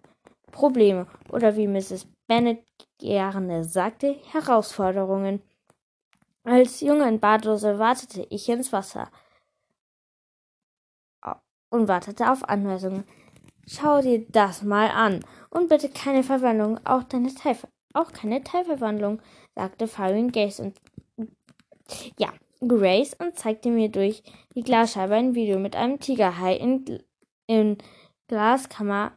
Probleme 0.52 1.06
oder 1.30 1.56
wie 1.56 1.66
Mrs. 1.66 2.06
Bennet 2.26 2.62
gerne 2.98 3.64
sagte, 3.64 4.16
Herausforderungen. 4.32 5.42
Als 6.44 6.80
Junge 6.80 7.08
in 7.08 7.20
Badose 7.20 7.78
wartete 7.78 8.26
ich 8.30 8.48
ins 8.48 8.72
Wasser 8.72 9.10
und 11.70 11.88
wartete 11.88 12.30
auf 12.30 12.48
Anweisungen. 12.48 13.04
Schau 13.66 14.02
dir 14.02 14.26
das 14.28 14.62
mal 14.62 14.90
an. 14.90 15.20
Und 15.50 15.68
bitte 15.68 15.88
keine 15.88 16.22
Verwandlung, 16.22 16.78
auch, 16.84 17.04
deine 17.04 17.34
Teil 17.34 17.56
auch 17.92 18.12
keine 18.12 18.42
Teilverwandlung, 18.44 19.20
sagte 19.54 19.88
Fabian 19.88 20.30
Grace 20.30 20.60
und 20.60 20.80
ja, 22.18 22.32
Grace 22.60 23.14
und 23.14 23.36
zeigte 23.36 23.70
mir 23.70 23.88
durch 23.88 24.22
die 24.54 24.62
Glasscheibe 24.62 25.14
ein 25.14 25.34
Video 25.34 25.58
mit 25.58 25.74
einem 25.74 25.98
Tigerhai 25.98 26.56
in, 26.56 27.02
in 27.46 27.78
Glaskammer. 28.28 29.16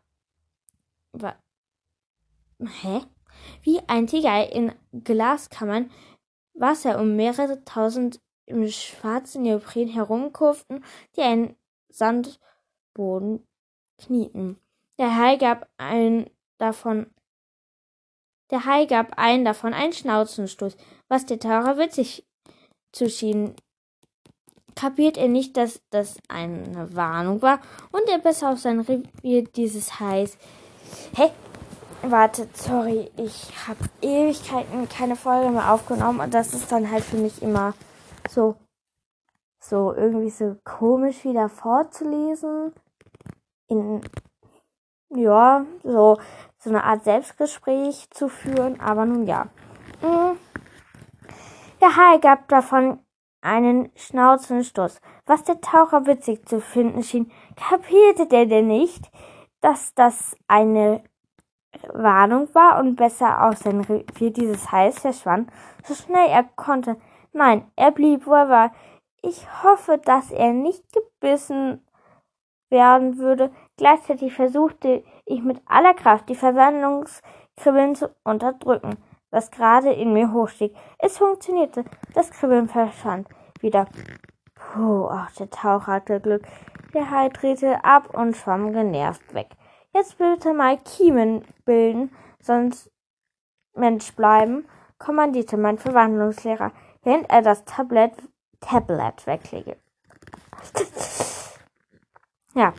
Wa 1.11 1.35
Hä? 2.81 3.01
Wie 3.61 3.79
ein 3.87 4.07
Tigerhai 4.07 4.45
in 4.45 4.71
Glaskammern 5.03 5.91
Wasser 6.53 6.99
um 6.99 7.15
mehrere 7.15 7.63
tausend 7.65 8.21
im 8.45 8.67
schwarzen 8.67 9.43
Neopren 9.43 9.87
herumkurften, 9.87 10.83
die 11.15 11.21
einen 11.21 11.55
Sandboden 11.93 13.47
knieten. 13.97 14.57
Der 14.97 15.15
Hai 15.17 15.37
gab 15.37 15.69
einen 15.77 16.29
davon 16.57 17.07
der 18.53 18.65
Hai 18.65 18.85
gab 18.85 19.17
einen 19.17 19.45
davon 19.45 19.73
einen 19.73 19.93
Schnauzenstoß, 19.93 20.77
was 21.07 21.25
der 21.25 21.39
Taucher 21.39 21.79
witzig 21.79 22.23
zu 22.91 23.09
schien. 23.09 23.55
Kapiert 24.75 25.17
er 25.17 25.27
nicht, 25.27 25.57
dass 25.57 25.81
das 25.89 26.17
eine 26.27 26.95
Warnung 26.95 27.41
war 27.41 27.59
und 27.91 28.07
er 28.09 28.19
besser 28.19 28.51
auf 28.51 28.59
sein 28.59 28.79
Revier 28.79 29.43
dieses 29.43 29.99
Hais. 29.99 30.37
Hey, 31.15 31.31
wartet, 32.03 32.55
sorry, 32.55 33.09
ich 33.17 33.67
habe 33.67 33.79
Ewigkeiten 34.01 34.87
keine 34.87 35.15
Folge 35.15 35.49
mehr 35.49 35.71
aufgenommen 35.71 36.19
und 36.19 36.33
das 36.33 36.53
ist 36.53 36.71
dann 36.71 36.91
halt 36.91 37.03
für 37.03 37.17
mich 37.17 37.41
immer 37.41 37.73
so 38.29 38.55
so 39.63 39.93
irgendwie 39.93 40.29
so 40.29 40.57
komisch 40.63 41.23
wieder 41.23 41.47
vorzulesen. 41.49 42.73
In, 43.67 44.01
ja, 45.09 45.65
so, 45.83 46.17
so 46.57 46.69
eine 46.69 46.83
Art 46.83 47.03
Selbstgespräch 47.03 48.09
zu 48.11 48.27
führen, 48.27 48.79
aber 48.81 49.05
nun 49.05 49.25
ja. 49.25 49.47
Mhm. 50.01 50.37
Der 51.81 51.95
Hai 51.95 52.17
gab 52.17 52.47
davon 52.49 52.99
einen 53.41 53.91
Schnauzenstoß. 53.95 54.99
Was 55.25 55.43
der 55.43 55.61
Taucher 55.61 56.05
witzig 56.07 56.47
zu 56.47 56.59
finden 56.61 57.03
schien, 57.03 57.31
kapierte 57.55 58.27
der 58.27 58.45
denn 58.45 58.67
nicht, 58.67 59.09
dass 59.61 59.93
das 59.93 60.35
eine 60.47 61.03
Warnung 61.93 62.53
war 62.53 62.79
und 62.79 62.95
besser 62.95 63.43
aus 63.43 63.61
sein 63.61 63.81
Revier 63.81 64.31
dieses 64.31 64.71
Hais 64.71 64.99
verschwand, 64.99 65.51
so 65.83 65.93
schnell 65.93 66.29
er 66.29 66.43
konnte. 66.43 66.97
Nein, 67.31 67.65
er 67.75 67.91
blieb, 67.91 68.27
wo 68.27 68.33
er 68.33 68.49
war. 68.49 68.71
Ich 69.25 69.47
hoffe, 69.63 69.97
dass 70.03 70.31
er 70.31 70.51
nicht 70.51 70.83
gebissen 70.91 71.81
werden 72.69 73.17
würde. 73.17 73.51
Gleichzeitig 73.77 74.33
versuchte 74.33 75.01
ich 75.25 75.41
mit 75.41 75.61
aller 75.65 75.93
Kraft 75.93 76.27
die 76.27 76.35
Verwandlungskribbeln 76.35 77.95
zu 77.95 78.13
unterdrücken, 78.25 78.97
was 79.31 79.49
gerade 79.49 79.93
in 79.93 80.11
mir 80.11 80.33
hochstieg. 80.33 80.75
Es 80.99 81.17
funktionierte. 81.17 81.85
Das 82.13 82.31
Kribbeln 82.31 82.67
verschwand 82.67 83.29
wieder. 83.61 83.87
Puh, 84.55 85.05
auch 85.05 85.31
der 85.39 85.49
Taucher 85.49 85.87
hatte 85.87 86.19
Glück. 86.19 86.45
Der 86.93 87.09
Hai 87.09 87.29
drehte 87.29 87.81
ab 87.85 88.13
und 88.13 88.35
schwamm 88.35 88.73
genervt 88.73 89.33
weg. 89.33 89.47
Jetzt 89.93 90.17
bitte 90.17 90.53
mal 90.53 90.77
Kiemen 90.79 91.45
bilden, 91.63 92.11
sonst 92.41 92.91
Mensch 93.73 94.13
bleiben, 94.15 94.67
kommandierte 94.97 95.55
mein 95.55 95.77
Verwandlungslehrer, 95.77 96.71
während 97.03 97.29
er 97.29 97.41
das 97.41 97.63
Tablett 97.63 98.13
Tablet 98.65 99.27
weglege. 99.27 99.77
ja, 102.53 102.73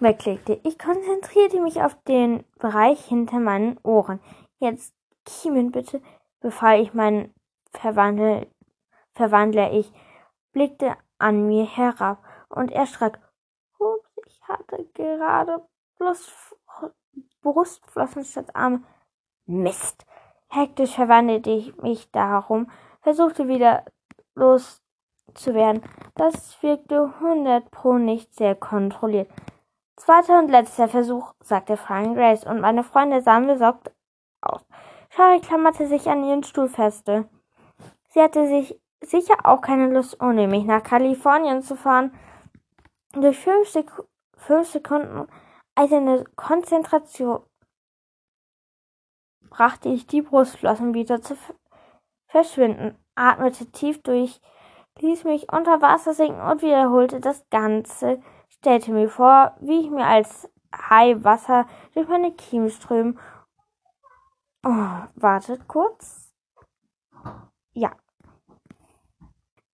weglegte. 0.00 0.60
Ich 0.64 0.78
konzentrierte 0.78 1.60
mich 1.60 1.82
auf 1.82 1.96
den 2.04 2.44
Bereich 2.58 3.04
hinter 3.04 3.38
meinen 3.38 3.78
Ohren. 3.82 4.20
Jetzt 4.58 4.94
kiemen 5.24 5.72
bitte, 5.72 6.00
befahl 6.40 6.80
ich 6.80 6.94
meinen 6.94 7.34
Verwandel, 7.70 8.46
Verwandler. 9.12 9.72
Ich 9.72 9.92
blickte 10.52 10.96
an 11.18 11.46
mir 11.46 11.66
herab 11.66 12.22
und 12.48 12.70
erschrak. 12.70 13.20
Ups, 13.78 14.10
ich 14.26 14.40
hatte 14.48 14.84
gerade 14.94 15.66
bloß 15.98 16.54
Brustflossen 17.42 18.24
statt 18.24 18.54
Arme. 18.54 18.82
Mist! 19.46 20.06
Hektisch 20.48 20.94
verwandelte 20.94 21.50
ich 21.50 21.76
mich 21.78 22.10
darum, 22.12 22.70
versuchte 23.02 23.48
wieder 23.48 23.84
los 24.34 24.83
zu 25.32 25.54
werden. 25.54 25.82
Das 26.14 26.62
wirkte 26.62 27.20
hundert 27.20 27.70
pro 27.70 27.94
nicht 27.94 28.34
sehr 28.34 28.54
kontrolliert. 28.54 29.30
Zweiter 29.96 30.38
und 30.38 30.50
letzter 30.50 30.88
Versuch, 30.88 31.32
sagte 31.40 31.76
Frank 31.76 32.16
Grace, 32.16 32.44
und 32.44 32.60
meine 32.60 32.84
Freunde 32.84 33.22
sahen 33.22 33.46
besorgt 33.46 33.92
aus. 34.40 34.64
Shari 35.10 35.40
klammerte 35.40 35.86
sich 35.86 36.08
an 36.08 36.24
ihren 36.24 36.42
Stuhl 36.42 36.68
feste. 36.68 37.28
Sie 38.08 38.20
hatte 38.20 38.46
sich 38.48 38.80
sicher 39.00 39.36
auch 39.44 39.60
keine 39.60 39.88
Lust, 39.88 40.20
ohne 40.20 40.48
mich 40.48 40.64
nach 40.64 40.82
Kalifornien 40.82 41.62
zu 41.62 41.76
fahren. 41.76 42.12
Durch 43.12 43.38
fünf, 43.38 43.68
Sek 43.68 43.90
fünf 44.36 44.68
Sekunden 44.68 45.28
eiserne 45.76 46.24
Konzentration 46.36 47.42
brachte 49.48 49.88
ich 49.88 50.06
die 50.06 50.22
Brustflossen 50.22 50.94
wieder 50.94 51.22
zu 51.22 51.36
verschwinden, 52.26 52.98
atmete 53.14 53.70
tief 53.70 54.02
durch 54.02 54.40
ließ 55.00 55.24
mich 55.24 55.52
unter 55.52 55.82
Wasser 55.82 56.14
sinken 56.14 56.40
und 56.40 56.62
wiederholte 56.62 57.20
das 57.20 57.48
Ganze, 57.50 58.22
stellte 58.48 58.92
mir 58.92 59.08
vor, 59.08 59.56
wie 59.60 59.80
ich 59.80 59.90
mir 59.90 60.06
als 60.06 60.50
Hai 60.72 61.22
Wasser 61.22 61.66
durch 61.92 62.08
meine 62.08 62.32
Kiemen 62.32 62.70
strömen. 62.70 63.18
Oh, 64.64 64.98
wartet 65.14 65.68
kurz. 65.68 66.32
Ja. 67.72 67.92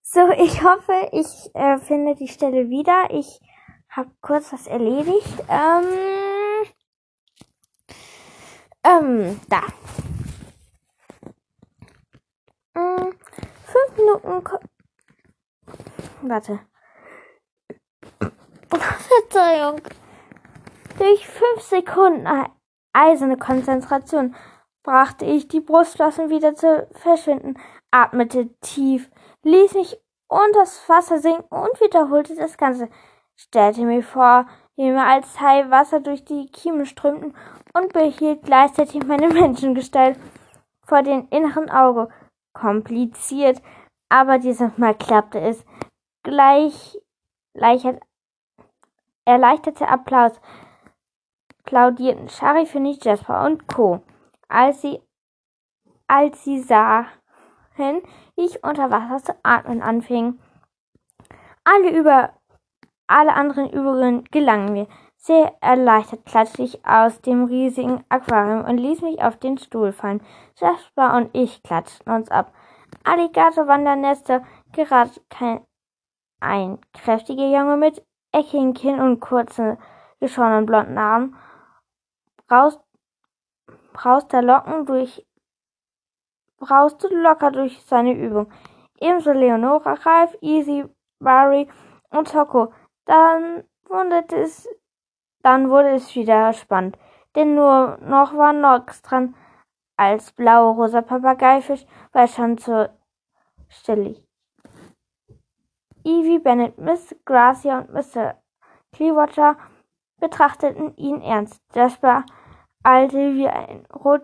So, 0.03 0.29
ich 0.31 0.63
hoffe, 0.65 1.09
ich 1.13 1.55
äh, 1.55 1.79
finde 1.79 2.17
die 2.17 2.29
Stelle 2.29 2.69
wieder. 2.69 3.09
Ich 3.11 3.41
habe 3.89 4.11
kurz 4.21 4.53
was 4.53 4.67
erledigt. 4.67 5.45
Ähm, 5.49 5.87
ähm, 8.83 9.41
da. 9.49 9.63
Hm, 12.75 13.15
fünf 13.65 13.97
Minuten. 13.97 14.70
Warte. 16.23 16.61
Verzeihung. 19.31 19.81
Durch 20.99 21.27
fünf 21.27 21.63
Sekunden 21.63 22.29
eiserne 22.93 23.37
Konzentration 23.37 24.35
brachte 24.83 25.25
ich 25.25 25.49
die 25.49 25.61
Brustflossen 25.61 26.31
wieder 26.31 26.55
zu 26.55 26.87
verschwinden, 26.93 27.55
atmete 27.91 28.49
tief, 28.61 29.11
ließ 29.43 29.75
mich 29.75 30.01
unters 30.29 30.89
Wasser 30.89 31.19
sinken 31.19 31.47
und 31.49 31.81
wiederholte 31.81 32.35
das 32.37 32.57
Ganze. 32.57 32.89
Stellte 33.37 33.83
mir 33.83 34.03
vor, 34.03 34.47
wie 34.77 34.91
mir 34.91 35.05
als 35.05 35.41
Hai 35.41 35.71
Wasser 35.71 36.01
durch 36.01 36.25
die 36.25 36.47
Kiemen 36.51 36.87
strömten 36.87 37.35
und 37.73 37.93
behielt 37.93 38.43
gleichzeitig 38.43 39.05
meine 39.05 39.29
Menschengestalt 39.33 40.19
vor 40.87 41.03
dem 41.03 41.27
inneren 41.31 41.71
Auge. 41.71 42.09
Kompliziert, 42.53 43.63
aber 44.09 44.39
dieses 44.39 44.77
Mal 44.77 44.95
klappte 44.95 45.41
es. 45.41 45.65
Erleichterte 49.25 49.89
Applaus 49.89 50.33
plaudierten 51.65 52.29
Shari, 52.29 52.67
Finny, 52.67 52.99
Jasper 53.01 53.45
und 53.45 53.67
Co 53.69 54.03
als 54.51 54.83
sie, 54.83 55.01
als 56.09 56.45
sie 56.45 56.61
sahen, 56.61 57.07
wie 57.77 58.45
ich 58.45 58.63
unter 58.63 58.91
Wasser 58.91 59.25
zu 59.25 59.35
atmen 59.43 59.81
anfing. 59.81 60.39
Alle 61.65 61.97
über, 61.97 62.35
alle 63.07 63.33
anderen 63.33 63.71
Übungen 63.71 64.25
gelangen 64.25 64.73
mir. 64.73 64.87
Sehr 65.17 65.55
erleichtert 65.61 66.25
klatschte 66.25 66.63
ich 66.63 66.85
aus 66.85 67.21
dem 67.21 67.45
riesigen 67.45 68.03
Aquarium 68.09 68.65
und 68.65 68.79
ließ 68.79 69.03
mich 69.03 69.23
auf 69.23 69.37
den 69.37 69.59
Stuhl 69.59 69.93
fallen. 69.93 70.23
Jasper 70.57 71.15
und 71.17 71.31
ich 71.35 71.63
klatschten 71.63 72.13
uns 72.13 72.31
ab. 72.31 72.53
Alligator-Wandernester, 73.05 74.43
gerade 74.73 75.11
kein, 75.29 75.61
ein 76.41 76.79
kräftiger 76.93 77.49
Junge 77.49 77.77
mit 77.77 78.05
eckigen 78.33 78.75
Kinn 78.75 79.01
und 79.01 79.21
kurzen, 79.21 79.79
geschorenen 80.21 80.67
blonden 80.67 80.99
Armen, 80.99 81.37
braust 82.47 82.81
brauste 83.93 84.41
Locken 84.41 84.87
durch 84.87 85.27
brauste 86.59 87.09
locker 87.09 87.51
durch 87.51 87.83
seine 87.85 88.13
Übung. 88.13 88.53
Ebenso 89.01 89.33
Leonora, 89.33 89.95
Ralf, 89.95 90.37
Easy, 90.41 90.85
Barry 91.19 91.69
und 92.11 92.31
Toko. 92.31 92.73
Dann 93.07 93.65
wurde 93.89 94.25
es, 94.37 94.69
dann 95.43 95.71
wurde 95.71 95.91
es 95.95 96.15
wieder 96.15 96.53
spannend, 96.53 96.99
denn 97.35 97.55
nur 97.55 97.99
noch 98.03 98.37
war 98.37 98.53
Nox 98.53 99.03
dran. 99.03 99.35
Als 99.97 100.33
blau-rosa 100.33 101.03
Papageifisch 101.03 101.85
war 102.13 102.27
schon 102.27 102.57
zur 102.57 102.91
Stelle. 103.69 104.30
Evie, 106.05 106.39
Bennett, 106.39 106.79
Miss 106.79 107.15
Gracia 107.25 107.79
und 107.79 107.93
Mr. 107.93 108.37
Clearwater 108.93 109.57
betrachteten 110.19 110.97
ihn 110.97 111.21
ernst. 111.23 111.63
Jasper 111.75 112.25
eilte 112.83 113.35
wie 113.35 113.49
ein 113.49 113.87
Rot 113.95 114.23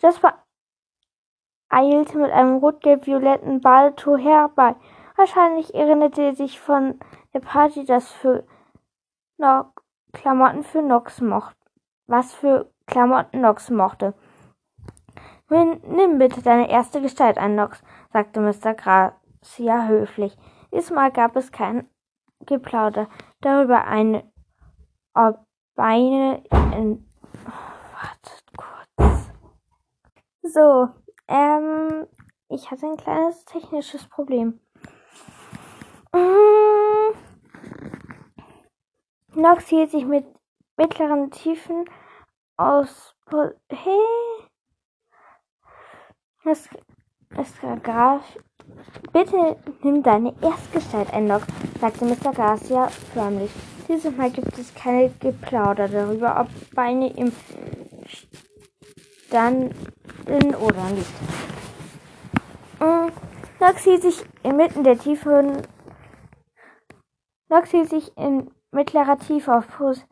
Jasper 0.00 0.34
eilte 1.68 2.18
mit 2.18 2.30
einem 2.30 2.58
rot-gelb-violetten 2.58 3.60
Badetuch 3.60 4.18
herbei. 4.18 4.76
Wahrscheinlich 5.16 5.74
erinnerte 5.74 6.22
er 6.22 6.34
sich 6.34 6.60
von 6.60 7.00
der 7.34 7.40
Party, 7.40 7.84
das 7.84 8.10
für 8.10 8.46
no 9.36 9.64
Klamotten 10.12 10.62
für 10.62 10.82
Nox 10.82 11.20
mochte. 11.20 11.56
Was 12.06 12.32
für 12.32 12.70
Klamotten 12.86 13.40
Nox 13.40 13.70
mochte. 13.70 14.14
Nimm 15.50 16.18
bitte 16.18 16.42
deine 16.42 16.70
erste 16.70 17.00
Gestalt 17.02 17.38
ein, 17.38 17.54
Nox, 17.54 17.82
sagte 18.12 18.40
Mr. 18.40 18.74
Gracia 19.40 19.86
höflich. 19.86 20.36
Diesmal 20.72 21.12
gab 21.12 21.36
es 21.36 21.52
kein 21.52 21.88
Geplauder 22.46 23.08
darüber, 23.40 23.84
eine, 23.84 24.30
ob 25.14 25.44
Beine 25.74 26.42
in. 26.76 27.08
Wartet 27.44 28.44
kurz. 28.56 29.30
So, 30.42 30.88
ähm, 31.28 32.06
ich 32.48 32.70
hatte 32.70 32.86
ein 32.86 32.96
kleines 32.96 33.44
technisches 33.44 34.08
Problem. 34.08 34.60
Mm. 36.12 37.14
Nox 39.34 39.68
hielt 39.68 39.90
sich 39.90 40.04
mit 40.04 40.26
mittleren 40.76 41.30
Tiefen 41.30 41.84
aus. 42.56 43.14
Hey. 43.68 44.48
Das, 46.44 46.68
das 47.30 47.52
Graf. 47.82 48.38
Bitte 49.12 49.56
nimm 49.82 50.02
deine 50.02 50.34
Erstgestalt 50.40 51.12
ein, 51.12 51.26
Nox, 51.26 51.46
sagte 51.80 52.04
Mr. 52.04 52.32
Garcia 52.32 52.88
förmlich. 53.12 53.50
Dieses 53.88 54.16
Mal 54.16 54.30
gibt 54.30 54.58
es 54.58 54.74
keine 54.74 55.10
Geplauder 55.20 55.88
darüber, 55.88 56.40
ob 56.40 56.74
Beine 56.74 57.10
im 57.16 57.32
Standen 59.26 60.54
oder 60.54 60.90
nicht. 60.90 61.12
Nox 63.60 63.82
hielt 63.82 64.02
sich 64.02 64.24
inmitten 64.44 64.84
der 64.84 64.98
tiefen 64.98 65.62
Nox 67.48 67.70
hielt 67.70 67.88
sich 67.90 68.16
in 68.16 68.50
mittlerer 68.70 69.18
Tiefe 69.18 69.56
auf 69.56 69.66
Pos 69.68 70.06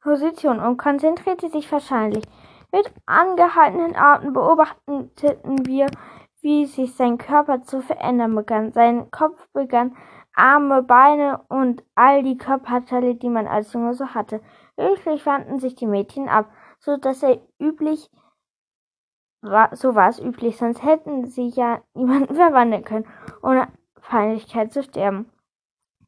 Position 0.00 0.58
und 0.60 0.76
konzentrierte 0.76 1.48
sich 1.48 1.70
wahrscheinlich. 1.70 2.24
Mit 2.72 2.92
angehaltenen 3.06 3.94
Arten 3.94 4.32
beobachteten 4.32 5.66
wir, 5.66 5.86
wie 6.42 6.66
sich 6.66 6.94
sein 6.94 7.18
Körper 7.18 7.62
zu 7.62 7.80
verändern 7.80 8.34
begann. 8.34 8.72
Sein 8.72 9.10
Kopf 9.10 9.48
begann 9.52 9.96
Arme, 10.34 10.82
Beine 10.82 11.42
und 11.48 11.84
all 11.94 12.22
die 12.22 12.36
Körperteile, 12.36 13.14
die 13.14 13.28
man 13.28 13.46
als 13.46 13.72
Junge 13.72 13.94
so 13.94 14.08
hatte. 14.08 14.40
Wirklich 14.76 15.24
wandten 15.24 15.58
sich 15.58 15.74
die 15.74 15.86
Mädchen 15.86 16.28
ab, 16.28 16.50
so 16.78 16.96
dass 16.96 17.22
er 17.22 17.40
üblich 17.58 18.10
war, 19.40 19.74
so 19.74 19.94
war 19.94 20.08
es 20.08 20.18
üblich, 20.18 20.56
sonst 20.56 20.82
hätten 20.82 21.26
sie 21.26 21.48
ja 21.48 21.82
niemanden 21.94 22.34
verwandeln 22.36 22.84
können, 22.84 23.06
ohne 23.42 23.68
Feindlichkeit 24.00 24.72
zu 24.72 24.82
sterben. 24.82 25.30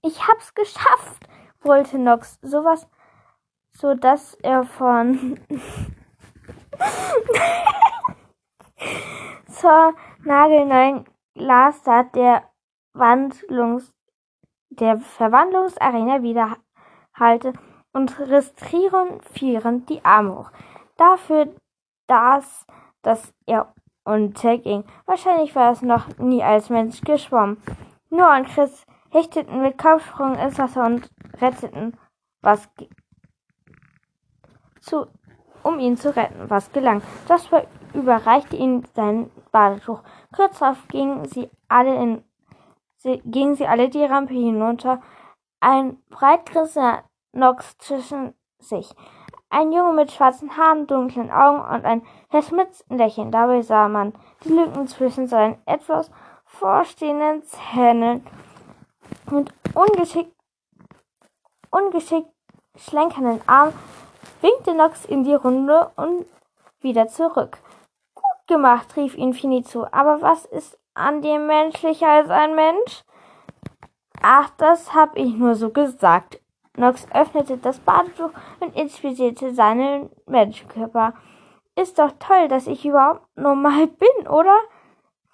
Ich 0.03 0.27
hab's 0.27 0.55
geschafft, 0.55 1.29
wollte 1.61 1.99
Nox, 1.99 2.39
sowas, 2.43 2.89
so 3.73 3.95
dass 3.95 4.35
er 4.35 4.65
von 4.65 5.39
zur 9.47 9.95
nagelneuen 10.25 11.05
Glastat 11.35 12.15
der 12.15 12.45
der 14.71 14.99
Verwandlungsarena 14.99 16.23
widerhallte 16.23 17.53
und 17.93 18.19
riss 18.19 18.55
triumphierend 18.55 19.89
die 19.89 20.05
Arme 20.05 20.39
hoch. 20.39 20.51
Dafür, 20.97 21.49
dass, 22.07 22.67
dass 23.03 23.33
er 23.47 23.73
unterging. 24.05 24.85
Wahrscheinlich 25.07 25.55
war 25.55 25.73
es 25.73 25.83
noch 25.83 26.19
nie 26.19 26.43
als 26.43 26.71
Mensch 26.71 27.01
geschwommen. 27.01 27.61
Noah 28.11 28.37
und 28.37 28.49
Chris 28.49 28.85
hechteten 29.11 29.63
mit 29.63 29.79
Kopfsprung 29.79 30.37
ins 30.37 30.59
Wasser 30.59 30.85
und 30.85 31.09
retteten, 31.41 31.97
was 32.43 32.69
zu, 34.81 35.07
um 35.63 35.79
ihn 35.79 35.97
zu 35.97 36.15
retten, 36.15 36.51
was 36.51 36.71
gelang. 36.73 37.03
Jasper 37.29 37.67
überreichte 37.95 38.57
ihm 38.57 38.83
sein 38.95 39.31
Badetuch. 39.53 40.01
Kurz 40.35 40.59
darauf 40.59 40.87
gingen 40.89 41.25
sie 41.27 41.51
alle 41.69 41.95
in 41.95 42.25
gingen 43.25 43.55
sie 43.55 43.67
alle 43.67 43.91
die 43.91 44.05
Rampe 44.05 44.33
hinunter, 44.33 45.03
ein 45.61 46.03
breitgeristener 46.09 47.05
Nox 47.33 47.77
zwischen 47.77 48.35
sich. 48.59 48.95
Ein 49.51 49.73
Junge 49.73 49.93
mit 49.93 50.11
schwarzen 50.11 50.57
Haaren, 50.57 50.87
dunklen 50.87 51.31
Augen 51.31 51.61
und 51.61 51.85
ein 51.85 52.03
verschmitzten 52.31 52.97
Lächeln. 52.97 53.31
Dabei 53.31 53.61
sah 53.61 53.89
man 53.89 54.15
die 54.45 54.55
Lücken 54.55 54.87
zwischen 54.87 55.29
seinen 55.29 55.59
etwas 55.67 56.11
vorstehenden 56.47 57.43
Zähnen 57.43 58.27
und 59.31 59.53
ungeschickt, 59.75 60.35
ungeschickt 61.71 62.31
schlenkernden 62.77 63.47
Arm 63.47 63.73
winkte 64.41 64.75
Nox 64.75 65.05
in 65.05 65.25
die 65.25 65.35
Runde 65.35 65.91
und 65.97 66.27
wieder 66.81 67.09
zurück. 67.09 67.59
Gemacht, 68.47 68.97
rief 68.97 69.17
ihn 69.17 69.33
Fini 69.33 69.63
zu. 69.63 69.93
Aber 69.93 70.21
was 70.23 70.45
ist 70.45 70.79
an 70.95 71.23
dir 71.23 71.39
menschlicher 71.39 72.09
als 72.09 72.31
ein 72.31 72.55
Mensch? 72.55 73.05
Ach, 74.23 74.51
das 74.57 74.95
hab 74.95 75.17
ich 75.17 75.35
nur 75.35 75.55
so 75.55 75.71
gesagt, 75.71 76.41
Nox 76.77 77.07
öffnete 77.13 77.57
das 77.59 77.79
Badetuch 77.79 78.31
und 78.61 78.75
inspizierte 78.75 79.55
seinen 79.55 80.11
Menschenkörper. 80.27 81.15
Ist 81.77 81.99
doch 81.99 82.13
toll, 82.19 82.49
dass 82.49 82.67
ich 82.67 82.85
überhaupt 82.85 83.23
normal 83.37 83.87
bin, 83.87 84.29
oder? 84.29 84.59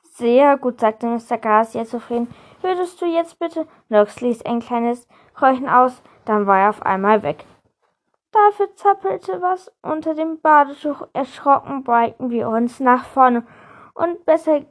Sehr 0.02 0.58
gut, 0.58 0.80
sagte 0.80 1.06
Mr. 1.06 1.38
Garcia 1.38 1.84
zufrieden. 1.84 2.32
Würdest 2.60 3.00
du 3.00 3.06
jetzt 3.06 3.38
bitte? 3.38 3.66
Nox 3.88 4.20
ließ 4.20 4.44
ein 4.44 4.60
kleines 4.60 5.08
Keuchen 5.34 5.68
aus, 5.68 6.02
dann 6.26 6.46
war 6.46 6.58
er 6.58 6.70
auf 6.70 6.82
einmal 6.82 7.22
weg. 7.22 7.46
Dafür 8.32 8.74
zappelte 8.76 9.42
was 9.42 9.72
unter 9.82 10.14
dem 10.14 10.40
Badetuch. 10.40 11.08
Erschrocken 11.12 11.82
beugten 11.82 12.30
wir 12.30 12.48
uns 12.48 12.78
nach 12.78 13.04
vorne, 13.04 13.44
um 13.94 14.16
besser 14.24 14.62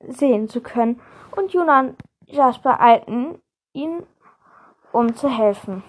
sehen 0.00 0.48
zu 0.48 0.60
können. 0.62 1.00
Und 1.36 1.52
Juna 1.52 1.80
und 1.80 1.96
Jasper 2.26 2.80
eilten 2.80 3.42
ihn, 3.72 4.06
um 4.90 5.14
zu 5.14 5.28
helfen. 5.28 5.82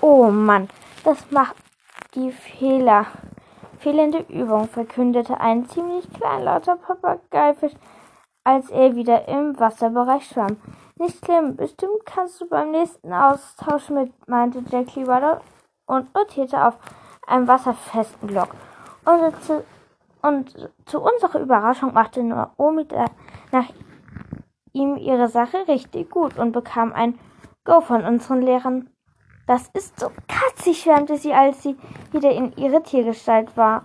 Oh 0.00 0.30
Mann, 0.30 0.68
das 1.04 1.30
macht 1.30 1.56
die 2.14 2.32
Fehler. 2.32 3.06
Fehlende 3.78 4.24
Übung, 4.28 4.68
verkündete 4.68 5.40
ein 5.40 5.66
ziemlich 5.66 6.10
kleinlauter 6.12 6.76
Papageifisch, 6.76 7.72
als 8.44 8.68
er 8.70 8.94
wieder 8.94 9.28
im 9.28 9.58
Wasserbereich 9.58 10.26
schwamm. 10.26 10.56
Nicht 11.00 11.24
schlimm, 11.24 11.56
bestimmt 11.56 12.04
kannst 12.04 12.42
du 12.42 12.46
beim 12.46 12.72
nächsten 12.72 13.10
Austausch 13.10 13.88
mit, 13.88 14.12
meinte 14.28 14.62
Jack 14.70 14.94
Leader 14.96 15.40
und 15.86 16.14
notierte 16.14 16.62
auf 16.62 16.76
einem 17.26 17.48
wasserfesten 17.48 18.28
Block. 18.28 18.50
Und 19.06 19.42
zu, 19.42 19.64
und 20.20 20.70
zu 20.84 21.00
unserer 21.00 21.40
Überraschung 21.40 21.94
machte 21.94 22.22
Naomi 22.22 22.86
nach 23.50 23.64
ihm 24.74 24.98
ihre 24.98 25.28
Sache 25.28 25.66
richtig 25.68 26.10
gut 26.10 26.36
und 26.36 26.52
bekam 26.52 26.92
ein 26.92 27.18
Go 27.64 27.80
von 27.80 28.04
unseren 28.04 28.42
Lehrern. 28.42 28.90
Das 29.46 29.70
ist 29.72 29.98
so 29.98 30.12
katzig, 30.28 30.82
schwärmte 30.82 31.16
sie, 31.16 31.32
als 31.32 31.62
sie 31.62 31.78
wieder 32.12 32.30
in 32.30 32.52
ihre 32.58 32.82
Tiergestalt 32.82 33.56
war, 33.56 33.84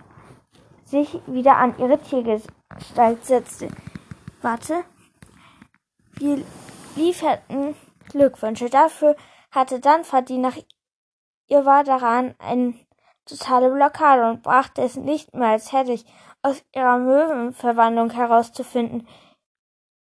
sich 0.84 1.18
wieder 1.26 1.56
an 1.56 1.78
ihre 1.78 1.96
Tiergestalt 1.96 3.24
setzte. 3.24 3.68
Warte. 4.42 4.84
Wir 6.18 6.44
lieferten 6.96 7.76
Glückwünsche. 8.08 8.70
Dafür 8.70 9.16
hatte 9.50 9.80
Danford, 9.80 10.28
die 10.28 10.38
nach 10.38 10.56
ihr 11.48 11.64
war 11.64 11.84
daran 11.84 12.34
eine 12.38 12.74
totale 13.24 13.70
Blockade 13.70 14.28
und 14.30 14.42
brachte 14.42 14.82
es 14.82 14.96
nicht 14.96 15.34
mehr 15.34 15.48
als 15.48 15.72
hätte 15.72 15.98
aus 16.42 16.64
ihrer 16.74 16.98
Möwenverwandlung 16.98 18.10
herauszufinden. 18.10 19.06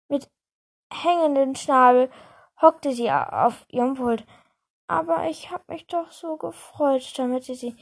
Mit 0.07 0.29
hängenden 0.91 1.55
Schnabel 1.55 2.09
hockte 2.61 2.91
sie 2.91 3.11
auf 3.11 3.65
ihrem 3.69 3.95
Pult. 3.95 4.25
Aber 4.87 5.29
ich 5.29 5.51
hab 5.51 5.69
mich 5.69 5.87
doch 5.87 6.11
so 6.11 6.35
gefreut, 6.37 7.03
stammelte 7.03 7.55
sie. 7.55 7.75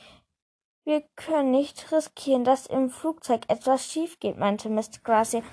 Wir 0.84 1.02
können 1.15 1.52
nicht 1.52 1.91
riskieren, 1.91 2.43
dass 2.43 2.67
im 2.67 2.89
Flugzeug 2.89 3.41
etwas 3.48 3.86
schief 3.86 4.19
geht, 4.19 4.38
meinte 4.38 4.69
Mr. 4.69 5.00
Gracie, 5.04 5.43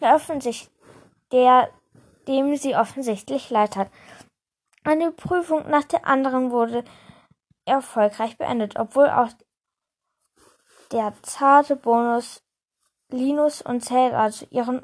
der, 0.00 0.14
offensichtlich, 0.14 0.70
der 1.32 1.70
dem 2.28 2.56
sie 2.56 2.76
offensichtlich 2.76 3.50
leid 3.50 3.76
hat. 3.76 3.90
Eine 4.84 5.12
Prüfung 5.12 5.68
nach 5.68 5.84
der 5.84 6.06
anderen 6.06 6.50
wurde 6.50 6.84
erfolgreich 7.64 8.38
beendet, 8.38 8.78
obwohl 8.78 9.10
auch 9.10 9.30
der 10.92 11.12
zarte 11.22 11.76
Bonus 11.76 12.42
Linus 13.08 13.62
und 13.62 13.82
Zelda 13.82 14.30
zu 14.30 14.46
ihren 14.46 14.82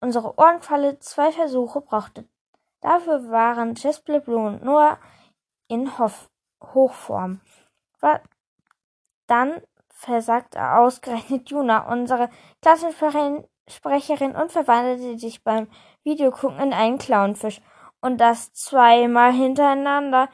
unsere 0.00 0.38
Ohrenfalle 0.38 0.98
zwei 0.98 1.32
Versuche 1.32 1.80
brauchte. 1.80 2.28
Dafür 2.80 3.30
waren 3.30 3.74
Jasper 3.74 4.20
Blue 4.20 4.46
und 4.46 4.62
Noah 4.62 4.98
in 5.68 5.98
Hof 5.98 6.28
Hochform. 6.62 7.40
Dann 9.26 9.62
versagte 9.88 10.60
ausgerechnet 10.62 11.48
Juna, 11.48 11.90
unsere 11.90 12.28
Klassensprecherin, 13.66 14.36
und 14.36 14.52
verwandelte 14.52 15.18
sich 15.18 15.42
beim 15.42 15.68
Videogucken 16.02 16.58
in 16.60 16.72
einen 16.72 16.98
Clownfisch. 16.98 17.60
Und 18.00 18.18
das 18.18 18.52
zweimal 18.52 19.32
hintereinander. 19.32 20.28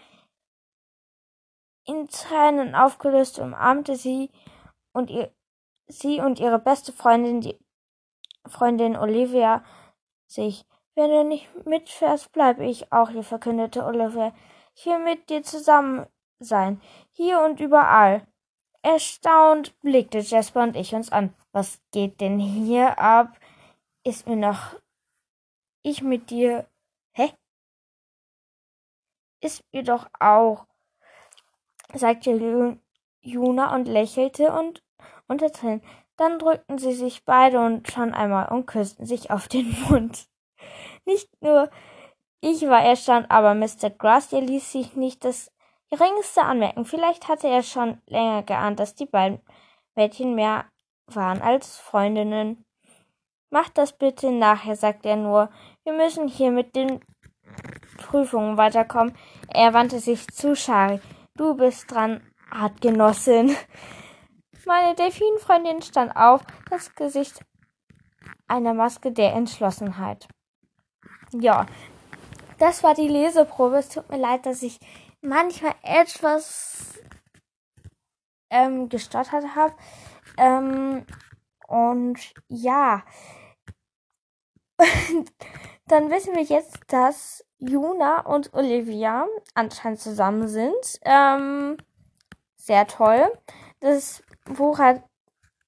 In 1.84 2.08
Tränen 2.08 2.74
aufgelöst 2.74 3.38
umarmte 3.38 3.96
sie 3.96 4.30
und 4.92 5.10
ihr, 5.10 5.32
sie 5.86 6.20
und 6.20 6.40
ihre 6.40 6.58
beste 6.58 6.92
Freundin, 6.92 7.40
die 7.40 7.58
Freundin 8.46 8.96
Olivia, 8.96 9.64
sich. 10.26 10.66
Wenn 10.96 11.10
du 11.10 11.24
nicht 11.24 11.48
mitfährst, 11.64 12.32
bleibe 12.32 12.66
ich 12.66 12.92
auch 12.92 13.10
hier, 13.10 13.22
verkündete 13.22 13.84
Olivia. 13.84 14.34
Will 14.84 14.98
mit 14.98 15.30
dir 15.30 15.42
zusammen 15.42 16.06
sein. 16.40 16.80
Hier 17.12 17.40
und 17.40 17.60
überall. 17.60 18.26
Erstaunt 18.82 19.78
blickte 19.80 20.18
Jasper 20.18 20.62
und 20.62 20.76
ich 20.76 20.94
uns 20.94 21.12
an. 21.12 21.34
Was 21.52 21.80
geht 21.92 22.20
denn 22.20 22.38
hier 22.38 22.98
ab? 22.98 23.38
Ist 24.04 24.26
mir 24.26 24.36
noch 24.36 24.76
ich 25.82 26.02
mit 26.02 26.30
dir. 26.30 26.66
Hä? 27.12 27.32
Ist 29.40 29.64
mir 29.72 29.82
doch 29.82 30.06
auch, 30.18 30.66
sagte 31.94 32.78
Juna 33.22 33.74
und 33.74 33.86
lächelte 33.86 34.52
und 34.52 34.82
unter 35.28 35.50
Tränen. 35.50 35.82
Dann 36.16 36.38
drückten 36.38 36.78
sie 36.78 36.92
sich 36.92 37.24
beide 37.24 37.60
und 37.64 37.90
schon 37.90 38.12
einmal 38.12 38.48
und 38.48 38.66
küssten 38.66 39.06
sich 39.06 39.30
auf 39.30 39.48
den 39.48 39.70
Mund. 39.88 40.28
Nicht 41.04 41.28
nur 41.42 41.70
ich 42.42 42.62
war 42.62 42.82
erstaunt, 42.82 43.30
aber 43.30 43.54
Mr. 43.54 43.90
Grass, 43.90 44.32
ließ 44.32 44.72
sich 44.72 44.96
nicht 44.96 45.24
das 45.24 45.52
geringste 45.90 46.42
anmerken. 46.42 46.86
Vielleicht 46.86 47.28
hatte 47.28 47.48
er 47.48 47.62
schon 47.62 48.00
länger 48.06 48.42
geahnt, 48.42 48.80
dass 48.80 48.94
die 48.94 49.06
beiden 49.06 49.40
Mädchen 49.94 50.34
mehr 50.34 50.69
waren 51.16 51.42
als 51.42 51.78
Freundinnen. 51.78 52.64
Macht 53.50 53.78
das 53.78 53.96
bitte 53.96 54.30
nachher, 54.30 54.76
sagte 54.76 55.08
er 55.08 55.16
nur. 55.16 55.50
Wir 55.84 55.92
müssen 55.92 56.28
hier 56.28 56.50
mit 56.50 56.76
den 56.76 57.00
Prüfungen 57.96 58.56
weiterkommen. 58.56 59.16
Er 59.48 59.74
wandte 59.74 59.98
sich 59.98 60.26
zu 60.28 60.54
Shari. 60.54 61.00
Du 61.36 61.56
bist 61.56 61.90
dran, 61.90 62.22
Artgenossin. 62.50 63.56
Meine 64.66 64.94
Delfinfreundin 64.94 65.82
stand 65.82 66.14
auf, 66.14 66.42
das 66.68 66.94
Gesicht 66.94 67.40
einer 68.46 68.74
Maske 68.74 69.10
der 69.10 69.32
Entschlossenheit. 69.32 70.28
Ja, 71.32 71.66
das 72.58 72.82
war 72.82 72.94
die 72.94 73.08
Leseprobe. 73.08 73.78
Es 73.78 73.88
tut 73.88 74.08
mir 74.10 74.18
leid, 74.18 74.44
dass 74.46 74.62
ich 74.62 74.78
manchmal 75.22 75.74
etwas 75.82 77.00
ähm, 78.50 78.88
gestottert 78.88 79.54
habe. 79.54 79.74
Ähm, 80.40 81.04
und 81.68 82.18
ja, 82.48 83.04
dann 85.86 86.10
wissen 86.10 86.34
wir 86.34 86.42
jetzt, 86.42 86.78
dass 86.88 87.44
Juna 87.58 88.20
und 88.20 88.54
Olivia 88.54 89.26
anscheinend 89.54 90.00
zusammen 90.00 90.48
sind. 90.48 90.98
Ähm, 91.02 91.76
sehr 92.56 92.86
toll. 92.86 93.30
Das 93.80 94.22
Buch 94.46 94.78
hat 94.78 95.02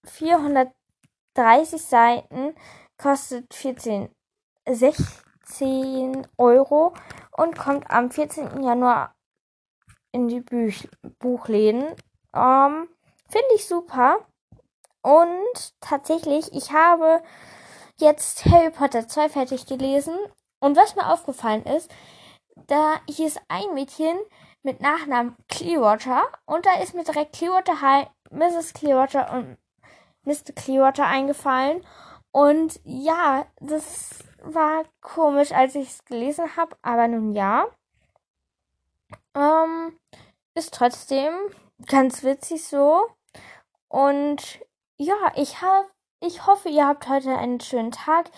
430 0.05 0.73
Seiten, 1.83 2.55
kostet 2.97 3.53
14, 3.53 4.09
16 4.67 6.27
Euro 6.39 6.95
und 7.37 7.59
kommt 7.59 7.91
am 7.91 8.11
14. 8.11 8.63
Januar 8.63 9.15
in 10.13 10.29
die 10.29 10.41
Büch 10.41 10.89
Buchläden. 11.19 11.95
Ähm, 12.35 12.89
Finde 13.29 13.55
ich 13.55 13.67
super. 13.67 14.27
Und 15.03 15.81
tatsächlich, 15.81 16.53
ich 16.53 16.73
habe 16.73 17.23
jetzt 17.97 18.45
Harry 18.47 18.71
Potter 18.71 19.07
2 19.07 19.29
fertig 19.29 19.67
gelesen. 19.67 20.17
Und 20.61 20.77
was 20.77 20.95
mir 20.95 21.12
aufgefallen 21.12 21.65
ist, 21.65 21.93
da 22.55 23.01
hier 23.09 23.27
ist 23.27 23.41
ein 23.49 23.75
Mädchen 23.75 24.17
mit 24.62 24.81
Nachnamen 24.81 25.37
Clearwater 25.49 26.23
und 26.47 26.65
da 26.67 26.81
ist 26.81 26.95
mir 26.95 27.05
direkt 27.05 27.35
Clearwater 27.35 27.81
High, 27.81 28.09
Mrs. 28.31 28.75
Clearwater 28.75 29.33
und 29.33 29.59
Mr. 30.25 30.53
Clearwater 30.55 31.07
eingefallen. 31.07 31.85
Und 32.31 32.81
ja, 32.85 33.47
das 33.61 34.11
war 34.43 34.85
komisch, 35.01 35.53
als 35.53 35.75
ich 35.75 35.88
es 35.88 36.05
gelesen 36.05 36.57
habe, 36.57 36.77
aber 36.83 37.09
nun 37.09 37.35
ja. 37.35 37.67
Ähm, 39.35 39.99
ist 40.55 40.75
trotzdem 40.75 41.35
ganz 41.87 42.23
witzig 42.23 42.65
so. 42.65 43.09
Und 43.88 44.61
ja, 44.97 45.33
ich 45.37 45.61
habe, 45.63 45.89
ich 46.21 46.47
hoffe, 46.47 46.69
ihr 46.69 46.87
habt 46.87 47.09
heute 47.09 47.37
einen 47.37 47.61
schönen 47.61 47.91
Tag. 47.93 48.31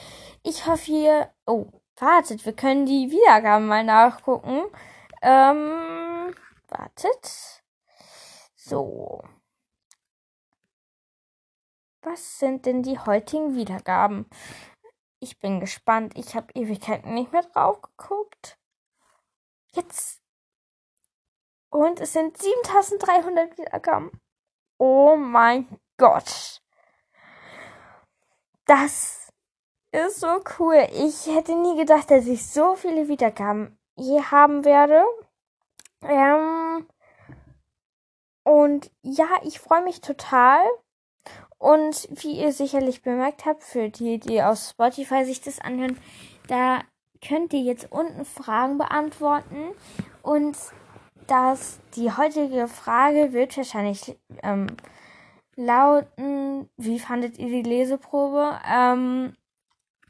Ich 0.42 0.66
hoffe, 0.66 0.90
ihr, 0.90 1.30
oh, 1.46 1.66
wartet, 1.96 2.44
wir 2.44 2.54
können 2.54 2.86
die 2.86 3.10
Wiedergaben 3.10 3.66
mal 3.66 3.84
nachgucken. 3.84 4.64
Ähm, 5.22 6.34
wartet. 6.68 7.62
So. 8.56 9.22
Was 12.02 12.38
sind 12.38 12.66
denn 12.66 12.82
die 12.82 12.98
heutigen 12.98 13.54
Wiedergaben? 13.54 14.28
Ich 15.20 15.38
bin 15.38 15.60
gespannt. 15.60 16.16
Ich 16.16 16.34
habe 16.34 16.52
Ewigkeiten 16.54 17.14
nicht 17.14 17.32
mehr 17.32 17.42
drauf 17.42 17.80
geguckt. 17.80 18.58
Jetzt. 19.72 20.22
Und 21.70 22.00
es 22.00 22.12
sind 22.12 22.36
7300 22.36 23.56
Wiedergaben. 23.58 24.10
Oh 24.78 25.16
mein 25.16 25.80
Gott. 25.96 26.60
Das 28.66 29.28
ist 29.92 30.20
so 30.20 30.40
cool. 30.58 30.86
Ich 30.92 31.26
hätte 31.26 31.54
nie 31.54 31.76
gedacht, 31.76 32.10
dass 32.10 32.26
ich 32.26 32.46
so 32.46 32.74
viele 32.74 33.08
Wiedergaben 33.08 33.78
je 33.96 34.20
haben 34.22 34.64
werde. 34.64 35.04
Ähm, 36.02 36.86
und 38.42 38.90
ja, 39.02 39.26
ich 39.44 39.60
freue 39.60 39.84
mich 39.84 40.00
total. 40.00 40.60
Und 41.58 42.08
wie 42.10 42.40
ihr 42.40 42.52
sicherlich 42.52 43.02
bemerkt 43.02 43.46
habt, 43.46 43.62
für 43.62 43.88
die, 43.88 44.18
die 44.18 44.42
aus 44.42 44.70
Spotify 44.70 45.24
sich 45.24 45.40
das 45.40 45.60
anhören, 45.60 45.98
da 46.48 46.80
könnt 47.26 47.52
ihr 47.54 47.62
jetzt 47.62 47.90
unten 47.90 48.24
Fragen 48.24 48.76
beantworten. 48.76 49.70
Und 50.22 50.56
das, 51.26 51.78
die 51.96 52.12
heutige 52.12 52.68
Frage 52.68 53.32
wird 53.32 53.56
wahrscheinlich 53.56 54.18
ähm, 54.42 54.66
lauten, 55.56 56.68
wie 56.76 56.98
fandet 56.98 57.38
ihr 57.38 57.48
die 57.48 57.68
Leseprobe? 57.68 58.58
Ähm, 58.68 59.36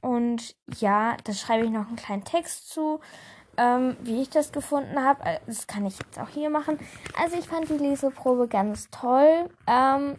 und 0.01 0.57
ja, 0.79 1.17
da 1.25 1.33
schreibe 1.33 1.65
ich 1.65 1.71
noch 1.71 1.87
einen 1.87 1.97
kleinen 1.97 2.25
Text 2.25 2.69
zu, 2.69 3.01
ähm, 3.57 3.97
wie 4.03 4.23
ich 4.23 4.31
das 4.31 4.53
gefunden 4.53 5.03
habe. 5.03 5.25
Äh, 5.25 5.41
das 5.47 5.67
kann 5.67 5.87
ich 5.87 5.99
jetzt 5.99 6.19
auch 6.19 6.29
hier 6.29 6.51
machen. 6.51 6.79
Also 7.19 7.37
ich 7.39 7.47
fand 7.47 7.69
die 7.69 7.79
Leseprobe 7.79 8.49
ganz 8.49 8.91
toll. 8.91 9.49
Ähm, 9.67 10.19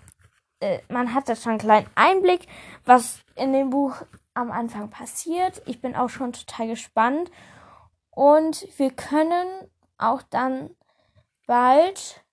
äh, 0.60 0.80
man 0.90 1.14
hat 1.14 1.30
da 1.30 1.36
schon 1.36 1.52
einen 1.52 1.60
kleinen 1.60 1.90
Einblick, 1.96 2.48
was 2.86 3.20
in 3.36 3.54
dem 3.54 3.70
Buch 3.70 3.96
am 4.34 4.52
Anfang 4.52 4.90
passiert. 4.90 5.62
Ich 5.66 5.82
bin 5.82 5.96
auch 5.96 6.10
schon 6.10 6.34
total 6.34 6.68
gespannt. 6.68 7.30
Und 8.10 8.68
wir 8.78 8.92
können 8.92 9.48
auch 9.98 10.22
dann 10.24 10.72
bald 11.46 12.24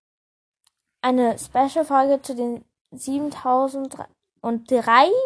eine 1.02 1.36
Special-Folge 1.38 2.22
zu 2.22 2.34
den 2.34 2.64
7003 2.92 4.06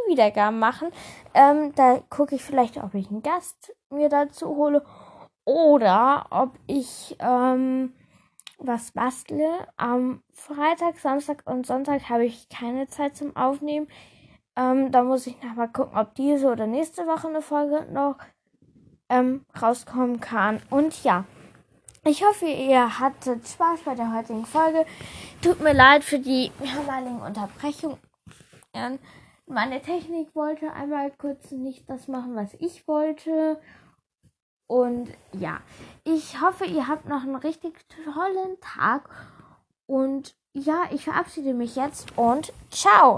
Wiedergaben 0.09 0.59
machen. 0.59 0.89
Ähm, 1.35 1.75
da 1.75 2.01
gucke 2.11 2.35
ich 2.37 2.43
vielleicht, 2.43 2.77
ob 2.83 2.95
ich 2.95 3.11
einen 3.11 3.23
Gast 3.23 3.75
mir 3.91 4.09
dazu 4.09 4.57
hole 4.57 4.85
oder 5.45 6.27
ob 6.31 6.59
ich 6.67 7.17
ähm, 7.21 7.93
was 8.59 8.93
bastle. 8.93 9.67
Am 9.77 10.23
Freitag, 10.33 10.99
Samstag 10.99 11.43
und 11.47 11.67
Sonntag 11.67 12.09
habe 12.09 12.25
ich 12.25 12.49
keine 12.49 12.89
Zeit 12.89 13.17
zum 13.17 13.37
Aufnehmen. 13.37 13.89
Ähm, 14.57 14.91
da 14.91 15.03
muss 15.03 15.27
ich 15.27 15.43
nochmal 15.43 15.69
gucken, 15.69 15.99
ob 15.99 16.15
diese 16.15 16.51
oder 16.51 16.67
nächste 16.67 17.07
Woche 17.07 17.29
eine 17.29 17.43
Folge 17.43 17.87
noch 17.93 18.17
ähm, 19.09 19.45
rauskommen 19.61 20.21
kann. 20.21 20.61
Und 20.71 21.05
ja, 21.05 21.25
ich 22.07 22.25
hoffe, 22.25 22.47
ihr 22.47 22.99
hattet 22.99 23.47
Spaß 23.47 23.81
bei 23.81 23.95
der 23.95 24.15
heutigen 24.15 24.47
Folge. 24.47 24.87
Tut 25.43 25.61
mir 25.61 25.73
leid 25.73 26.05
für 26.05 26.19
die 26.19 26.53
mehrmaligen 26.61 27.21
Unterbrechungen. 27.21 27.99
Meine 29.47 29.81
Technik 29.81 30.35
wollte 30.35 30.73
einmal 30.73 31.11
kurz 31.13 31.51
nicht 31.51 31.89
das 31.89 32.09
machen, 32.09 32.35
was 32.35 32.55
ich 32.55 32.87
wollte. 32.89 33.61
Und 34.67 35.09
ja, 35.33 35.61
ich 36.05 36.41
hoffe, 36.41 36.65
ihr 36.65 36.89
habt 36.89 37.09
noch 37.09 37.23
einen 37.23 37.37
richtig 37.37 37.75
tollen 38.05 38.59
Tag. 38.61 39.09
Und 39.87 40.35
ja, 40.53 40.83
ich 40.91 41.05
verabschiede 41.05 41.55
mich 41.55 41.77
jetzt 41.77 42.17
und 42.19 42.53
ciao. 42.71 43.15